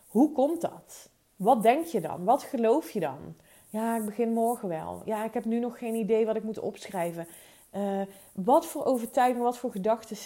Hoe 0.08 0.32
komt 0.32 0.60
dat? 0.60 1.08
Wat 1.36 1.62
denk 1.62 1.86
je 1.86 2.00
dan? 2.00 2.24
Wat 2.24 2.42
geloof 2.42 2.90
je 2.90 3.00
dan? 3.00 3.36
Ja, 3.68 3.96
ik 3.96 4.04
begin 4.04 4.32
morgen 4.32 4.68
wel. 4.68 5.02
Ja, 5.04 5.24
ik 5.24 5.34
heb 5.34 5.44
nu 5.44 5.58
nog 5.58 5.78
geen 5.78 5.94
idee 5.94 6.26
wat 6.26 6.36
ik 6.36 6.42
moet 6.42 6.58
opschrijven. 6.58 7.26
Uh, 7.74 8.00
wat 8.32 8.66
voor 8.66 8.84
overtuigingen, 8.84 9.44
wat 9.44 9.58
voor 9.58 9.70
gedachten 9.70 10.16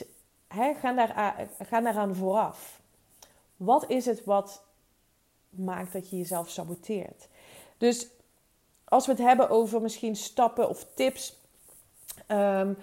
gaan, 0.81 0.97
daar, 0.97 1.49
gaan 1.59 1.85
daaraan 1.85 2.15
vooraf? 2.15 2.81
Wat 3.57 3.91
is 3.91 4.07
het 4.07 4.25
wat 4.25 4.65
maakt 5.51 5.93
dat 5.93 6.11
je 6.11 6.17
jezelf 6.17 6.49
saboteert? 6.49 7.29
Dus 7.79 8.09
als 8.89 9.07
we 9.07 9.13
het 9.13 9.21
hebben 9.21 9.51
over 9.51 9.83
misschien 9.83 10.17
stappen 10.17 10.69
of 10.69 10.87
tips, 10.95 11.37
um, 12.29 12.79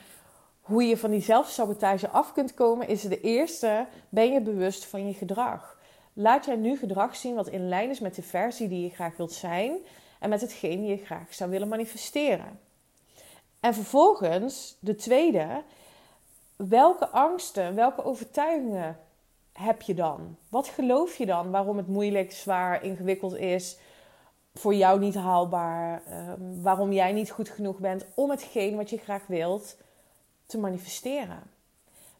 hoe 0.62 0.84
je 0.84 0.98
van 0.98 1.12
die 1.12 1.22
zelfsabotage 1.22 2.10
af 2.10 2.34
kunt 2.34 2.54
komen, 2.54 2.88
is 2.88 3.02
de 3.02 3.22
eerste: 3.22 3.86
ben 4.10 4.34
je 4.34 4.42
bewust 4.42 4.86
van 4.86 5.08
je 5.08 5.14
gedrag? 5.14 5.80
Laat 6.14 6.46
jij 6.46 6.56
nu 6.56 6.78
gedrag 6.78 7.16
zien 7.16 7.36
wat 7.36 7.48
in 7.48 7.68
lijn 7.68 7.90
is 7.90 8.00
met 8.00 8.16
de 8.16 8.24
versie 8.24 8.68
die 8.68 8.84
je 8.84 8.90
graag 8.90 9.18
wilt 9.18 9.34
zijn 9.34 9.78
en 10.20 10.30
met 10.30 10.42
hetgeen 10.42 10.86
je 10.86 10.98
graag 10.98 11.34
zou 11.34 11.50
willen 11.50 11.68
manifesteren. 11.68 12.60
En 13.60 13.74
vervolgens, 13.74 14.78
de 14.80 14.96
tweede, 14.96 15.64
welke 16.56 17.08
angsten, 17.08 17.76
welke 17.76 18.04
overtuigingen 18.04 19.00
heb 19.54 19.82
je 19.82 19.94
dan? 19.94 20.38
Wat 20.50 20.68
geloof 20.68 21.16
je 21.16 21.26
dan 21.26 21.52
waarom 21.52 21.78
het 21.78 21.88
moeilijk, 21.88 22.32
zwaar, 22.32 22.84
ingewikkeld 22.84 23.36
is, 23.36 23.78
voor 24.60 24.76
jou 24.76 25.00
niet 25.00 25.16
haalbaar, 25.16 26.02
um, 26.40 26.62
waarom 26.62 26.92
jij 26.92 27.12
niet 27.12 27.32
goed 27.32 27.50
genoeg 27.50 27.80
bent 27.80 28.06
om 28.14 28.30
hetgeen 28.30 28.76
wat 28.76 28.90
je 28.90 28.98
graag 28.98 29.28
wilt 29.28 29.78
te 30.46 30.58
manifesteren? 30.58 31.44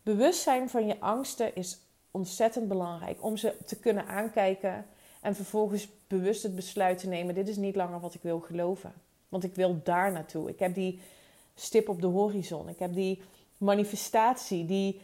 Bewustzijn 0.04 0.70
van 0.70 0.88
je 0.88 1.00
angsten 1.00 1.56
is 1.56 1.80
ontzettend 2.12 2.68
belangrijk 2.68 3.24
om 3.24 3.38
ze 3.38 3.58
te 3.66 3.80
kunnen 3.80 4.08
aankijken 4.08 4.86
en 5.22 5.36
vervolgens 5.36 5.88
bewust 6.08 6.44
het 6.44 6.56
besluit 6.56 6.98
te 6.98 7.08
nemen: 7.08 7.36
dit 7.36 7.48
is 7.48 7.58
niet 7.58 7.76
langer 7.76 8.00
wat 8.00 8.14
ik 8.14 8.22
wil 8.22 8.40
geloven. 8.40 8.94
Want 9.30 9.44
ik 9.44 9.56
wil 9.56 9.80
daar 9.84 10.12
naartoe. 10.12 10.50
Ik 10.50 10.60
heb 10.60 10.74
die 10.74 11.00
stip 11.56 11.90
op 11.90 12.02
de 12.02 12.08
horizon. 12.08 12.70
Ik 12.70 12.80
heb 12.80 12.94
die 12.94 13.22
manifestatie, 13.58 14.66
die, 14.66 15.02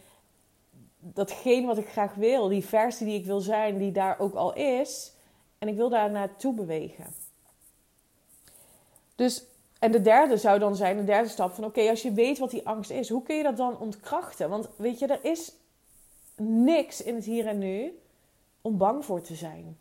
datgene 0.99 1.67
wat 1.67 1.77
ik 1.77 1.87
graag 1.87 2.13
wil, 2.13 2.47
die 2.47 2.65
versie 2.65 3.05
die 3.05 3.19
ik 3.19 3.25
wil 3.25 3.39
zijn, 3.39 3.77
die 3.77 3.91
daar 3.91 4.19
ook 4.19 4.33
al 4.33 4.53
is. 4.53 5.13
En 5.61 5.67
ik 5.67 5.75
wil 5.75 5.89
daar 5.89 6.11
naartoe 6.11 6.53
bewegen. 6.53 7.05
Dus, 9.15 9.43
en 9.79 9.91
de 9.91 10.01
derde 10.01 10.37
zou 10.37 10.59
dan 10.59 10.75
zijn, 10.75 10.97
de 10.97 11.03
derde 11.03 11.29
stap 11.29 11.53
van 11.53 11.63
oké, 11.63 11.89
als 11.89 12.01
je 12.01 12.11
weet 12.11 12.37
wat 12.37 12.51
die 12.51 12.67
angst 12.67 12.89
is, 12.89 13.09
hoe 13.09 13.23
kun 13.23 13.35
je 13.35 13.43
dat 13.43 13.57
dan 13.57 13.79
ontkrachten? 13.79 14.49
Want 14.49 14.69
weet 14.75 14.99
je, 14.99 15.07
er 15.07 15.23
is 15.23 15.53
niks 16.35 17.03
in 17.03 17.15
het 17.15 17.25
hier 17.25 17.47
en 17.47 17.57
nu 17.57 17.99
om 18.61 18.77
bang 18.77 19.05
voor 19.05 19.21
te 19.21 19.35
zijn. 19.35 19.77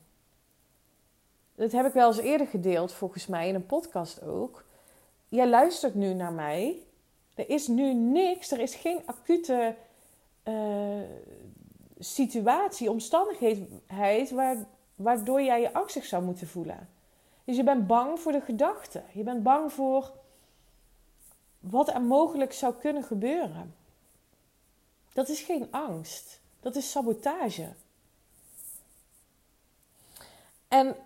Dat 1.55 1.73
heb 1.73 1.87
ik 1.87 1.93
wel 1.93 2.09
eens 2.09 2.19
eerder 2.19 2.47
gedeeld, 2.47 2.93
volgens 2.93 3.27
mij, 3.27 3.49
in 3.49 3.55
een 3.55 3.67
podcast 3.67 4.23
ook. 4.23 4.65
Jij 5.29 5.49
luistert 5.49 5.95
nu 5.95 6.15
naar 6.15 6.33
mij. 6.33 6.79
Er 7.35 7.51
is 7.51 7.67
nu 7.67 7.95
niks, 7.95 8.51
er 8.51 8.61
is 8.61 8.75
geen 8.75 9.03
acute 9.05 9.77
uh, 10.45 11.01
situatie, 11.99 12.91
omstandigheid 12.91 14.31
waardoor 15.03 15.43
jij 15.43 15.61
je 15.61 15.73
angstig 15.73 16.05
zou 16.05 16.23
moeten 16.23 16.49
voelen. 16.49 16.89
Dus 17.45 17.57
je 17.57 17.65
bent 17.65 17.87
bang 17.87 18.21
voor 18.21 18.33
de 18.33 18.41
gedachten. 18.41 19.05
Je 19.13 19.23
bent 19.23 19.43
bang 19.43 19.73
voor 19.73 20.13
wat 21.59 21.89
er 21.89 22.03
mogelijk 22.03 22.53
zou 22.53 22.75
kunnen 22.75 23.03
gebeuren. 23.03 23.75
Dat 25.13 25.29
is 25.29 25.41
geen 25.41 25.69
angst. 25.71 26.41
Dat 26.61 26.77
is 26.77 26.91
sabotage. 26.91 27.73
En 30.69 30.97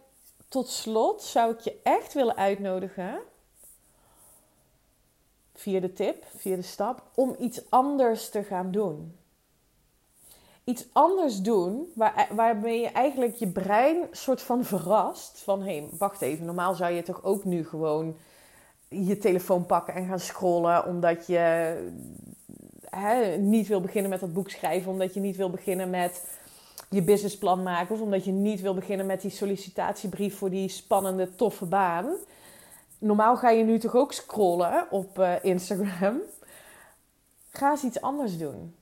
tot 0.48 0.68
slot 0.68 1.22
zou 1.22 1.52
ik 1.52 1.60
je 1.60 1.80
echt 1.82 2.12
willen 2.12 2.36
uitnodigen, 2.36 3.20
via 5.54 5.80
de 5.80 5.92
tip, 5.92 6.24
via 6.36 6.56
de 6.56 6.62
stap, 6.62 7.02
om 7.14 7.36
iets 7.38 7.70
anders 7.70 8.28
te 8.28 8.42
gaan 8.42 8.70
doen. 8.70 9.18
Iets 10.64 10.86
anders 10.92 11.40
doen 11.40 11.92
waar, 11.94 12.28
waarmee 12.30 12.80
je 12.80 12.88
eigenlijk 12.88 13.34
je 13.34 13.48
brein 13.48 13.96
soort 14.10 14.42
van 14.42 14.64
verrast. 14.64 15.42
Van 15.44 15.62
hé, 15.62 15.88
wacht 15.98 16.20
even, 16.20 16.44
normaal 16.44 16.74
zou 16.74 16.92
je 16.92 17.02
toch 17.02 17.22
ook 17.22 17.44
nu 17.44 17.66
gewoon 17.66 18.16
je 18.88 19.18
telefoon 19.18 19.66
pakken 19.66 19.94
en 19.94 20.06
gaan 20.06 20.18
scrollen 20.18 20.86
omdat 20.86 21.26
je 21.26 21.74
hè, 22.90 23.36
niet 23.36 23.66
wil 23.68 23.80
beginnen 23.80 24.10
met 24.10 24.20
dat 24.20 24.32
boek 24.32 24.50
schrijven, 24.50 24.92
omdat 24.92 25.14
je 25.14 25.20
niet 25.20 25.36
wil 25.36 25.50
beginnen 25.50 25.90
met 25.90 26.22
je 26.90 27.02
businessplan 27.02 27.62
maken 27.62 27.94
of 27.94 28.00
omdat 28.00 28.24
je 28.24 28.32
niet 28.32 28.60
wil 28.60 28.74
beginnen 28.74 29.06
met 29.06 29.20
die 29.20 29.30
sollicitatiebrief 29.30 30.38
voor 30.38 30.50
die 30.50 30.68
spannende, 30.68 31.34
toffe 31.34 31.64
baan. 31.64 32.06
Normaal 32.98 33.36
ga 33.36 33.50
je 33.50 33.64
nu 33.64 33.78
toch 33.78 33.96
ook 33.96 34.12
scrollen 34.12 34.86
op 34.90 35.18
uh, 35.18 35.32
Instagram. 35.42 36.20
Ga 37.50 37.70
eens 37.70 37.82
iets 37.82 38.00
anders 38.00 38.38
doen. 38.38 38.74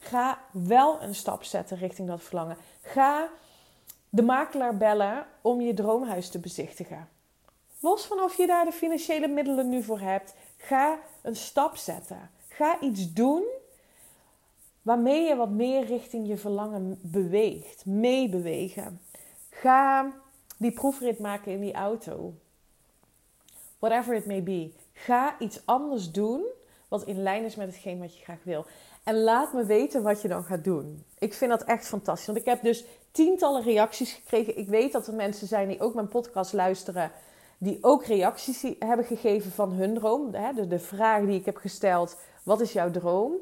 Ga 0.00 0.38
wel 0.50 1.02
een 1.02 1.14
stap 1.14 1.44
zetten 1.44 1.76
richting 1.76 2.08
dat 2.08 2.22
verlangen. 2.22 2.56
Ga 2.82 3.28
de 4.08 4.22
makelaar 4.22 4.76
bellen 4.76 5.26
om 5.40 5.60
je 5.60 5.74
droomhuis 5.74 6.28
te 6.28 6.38
bezichtigen. 6.38 7.08
Los 7.80 8.06
van 8.06 8.20
of 8.20 8.36
je 8.36 8.46
daar 8.46 8.64
de 8.64 8.72
financiële 8.72 9.28
middelen 9.28 9.68
nu 9.68 9.82
voor 9.82 10.00
hebt, 10.00 10.34
ga 10.56 10.98
een 11.22 11.36
stap 11.36 11.76
zetten. 11.76 12.30
Ga 12.48 12.80
iets 12.80 13.12
doen 13.12 13.44
waarmee 14.82 15.28
je 15.28 15.36
wat 15.36 15.50
meer 15.50 15.84
richting 15.84 16.28
je 16.28 16.36
verlangen 16.36 16.98
beweegt, 17.02 17.86
meebewegen. 17.86 19.00
Ga 19.50 20.12
die 20.56 20.72
proefrit 20.72 21.18
maken 21.18 21.52
in 21.52 21.60
die 21.60 21.72
auto. 21.72 22.34
Whatever 23.78 24.14
it 24.14 24.26
may 24.26 24.42
be. 24.42 24.72
Ga 24.92 25.38
iets 25.38 25.60
anders 25.64 26.12
doen 26.12 26.44
wat 26.88 27.04
in 27.04 27.22
lijn 27.22 27.44
is 27.44 27.54
met 27.54 27.66
hetgeen 27.66 27.98
wat 27.98 28.16
je 28.16 28.22
graag 28.22 28.44
wil. 28.44 28.66
En 29.04 29.22
laat 29.22 29.52
me 29.52 29.64
weten 29.64 30.02
wat 30.02 30.22
je 30.22 30.28
dan 30.28 30.44
gaat 30.44 30.64
doen. 30.64 31.04
Ik 31.18 31.34
vind 31.34 31.50
dat 31.50 31.62
echt 31.62 31.86
fantastisch. 31.86 32.26
Want 32.26 32.38
ik 32.38 32.44
heb 32.44 32.62
dus 32.62 32.84
tientallen 33.10 33.62
reacties 33.62 34.12
gekregen. 34.12 34.58
Ik 34.58 34.68
weet 34.68 34.92
dat 34.92 35.06
er 35.06 35.14
mensen 35.14 35.46
zijn 35.46 35.68
die 35.68 35.80
ook 35.80 35.94
mijn 35.94 36.08
podcast 36.08 36.52
luisteren. 36.52 37.10
Die 37.58 37.78
ook 37.80 38.04
reacties 38.04 38.66
hebben 38.78 39.06
gegeven 39.06 39.50
van 39.50 39.72
hun 39.72 39.94
droom. 39.94 40.30
De, 40.30 40.66
de 40.66 40.78
vraag 40.78 41.24
die 41.24 41.38
ik 41.38 41.44
heb 41.44 41.56
gesteld: 41.56 42.16
wat 42.42 42.60
is 42.60 42.72
jouw 42.72 42.90
droom? 42.90 43.32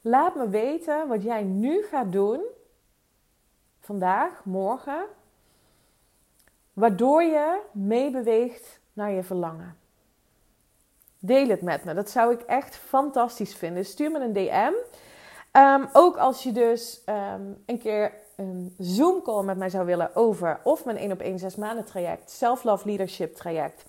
Laat 0.00 0.34
me 0.34 0.48
weten 0.48 1.08
wat 1.08 1.22
jij 1.22 1.42
nu 1.42 1.82
gaat 1.82 2.12
doen, 2.12 2.40
vandaag, 3.80 4.44
morgen, 4.44 5.04
waardoor 6.72 7.22
je 7.22 7.60
meebeweegt 7.72 8.80
naar 8.92 9.10
je 9.10 9.22
verlangen. 9.22 9.79
Deel 11.22 11.48
het 11.48 11.62
met 11.62 11.84
me. 11.84 11.94
Dat 11.94 12.10
zou 12.10 12.32
ik 12.32 12.40
echt 12.40 12.76
fantastisch 12.76 13.54
vinden. 13.54 13.84
Stuur 13.84 14.10
me 14.10 14.20
een 14.20 14.32
DM. 14.32 14.72
Ehm, 15.50 15.84
ook 15.92 16.16
als 16.16 16.42
je 16.42 16.52
dus 16.52 17.02
ehm, 17.04 17.42
een 17.66 17.78
keer 17.78 18.12
een 18.36 18.74
Zoom 18.78 19.22
call 19.22 19.44
met 19.44 19.56
mij 19.56 19.70
zou 19.70 19.86
willen 19.86 20.16
over 20.16 20.60
of 20.64 20.84
mijn 20.84 20.96
1 20.96 21.12
op 21.12 21.20
1 21.20 21.38
6 21.38 21.56
maanden 21.56 21.84
traject, 21.84 22.30
Self-Love 22.30 22.86
Leadership 22.86 23.36
traject, 23.36 23.84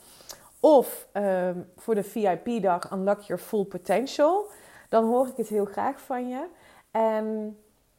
of 0.59 1.07
ehm, 1.11 1.59
voor 1.77 1.95
de 1.95 2.03
VIP 2.03 2.61
dag 2.61 2.91
Unlock 2.91 3.21
Your 3.21 3.41
Full 3.41 3.63
Potential 3.63 4.49
dan 4.91 5.05
hoor 5.05 5.27
ik 5.27 5.37
het 5.37 5.47
heel 5.47 5.65
graag 5.65 6.01
van 6.01 6.27
je. 6.27 6.45
En 6.91 7.57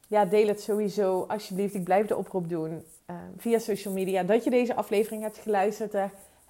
ja, 0.08 0.24
deel 0.24 0.46
het 0.46 0.60
sowieso 0.60 1.24
alsjeblieft. 1.28 1.74
Ik 1.74 1.84
blijf 1.84 2.06
de 2.06 2.16
oproep 2.16 2.48
doen 2.48 2.84
via 3.36 3.58
social 3.58 3.94
media 3.94 4.22
dat 4.22 4.44
je 4.44 4.50
deze 4.50 4.74
aflevering 4.74 5.22
hebt 5.22 5.38
geluisterd. 5.38 5.92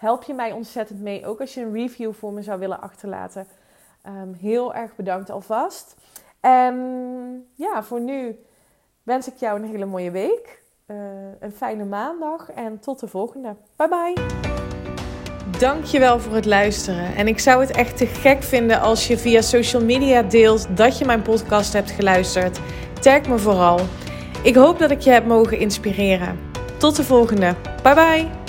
Help 0.02 0.22
je 0.22 0.34
mij 0.34 0.52
ontzettend 0.52 1.00
mee. 1.00 1.26
Ook 1.26 1.40
als 1.40 1.54
je 1.54 1.60
een 1.60 1.72
review 1.72 2.12
voor 2.12 2.32
me 2.32 2.42
zou 2.42 2.58
willen 2.58 2.80
achterlaten. 2.80 3.46
Um, 4.06 4.34
heel 4.40 4.74
erg 4.74 4.96
bedankt 4.96 5.30
alvast. 5.30 5.96
En 6.40 6.76
ja, 7.54 7.82
voor 7.82 8.00
nu 8.00 8.38
wens 9.02 9.28
ik 9.28 9.36
jou 9.36 9.58
een 9.58 9.68
hele 9.68 9.84
mooie 9.84 10.10
week. 10.10 10.62
Uh, 10.86 10.96
een 11.40 11.52
fijne 11.52 11.84
maandag 11.84 12.50
en 12.50 12.78
tot 12.80 13.00
de 13.00 13.08
volgende. 13.08 13.56
Bye 13.76 13.88
bye. 13.88 14.14
Dankjewel 15.58 16.20
voor 16.20 16.34
het 16.34 16.46
luisteren. 16.46 17.14
En 17.14 17.28
ik 17.28 17.38
zou 17.38 17.60
het 17.60 17.70
echt 17.70 17.96
te 17.96 18.06
gek 18.06 18.42
vinden 18.42 18.80
als 18.80 19.06
je 19.06 19.18
via 19.18 19.40
social 19.40 19.84
media 19.84 20.22
deelt 20.22 20.76
dat 20.76 20.98
je 20.98 21.04
mijn 21.04 21.22
podcast 21.22 21.72
hebt 21.72 21.90
geluisterd. 21.90 22.60
Tag 23.00 23.28
me 23.28 23.38
vooral. 23.38 23.80
Ik 24.42 24.54
hoop 24.54 24.78
dat 24.78 24.90
ik 24.90 25.00
je 25.00 25.10
heb 25.10 25.26
mogen 25.26 25.58
inspireren. 25.58 26.38
Tot 26.78 26.96
de 26.96 27.04
volgende. 27.04 27.54
Bye 27.82 27.94
bye. 27.94 28.41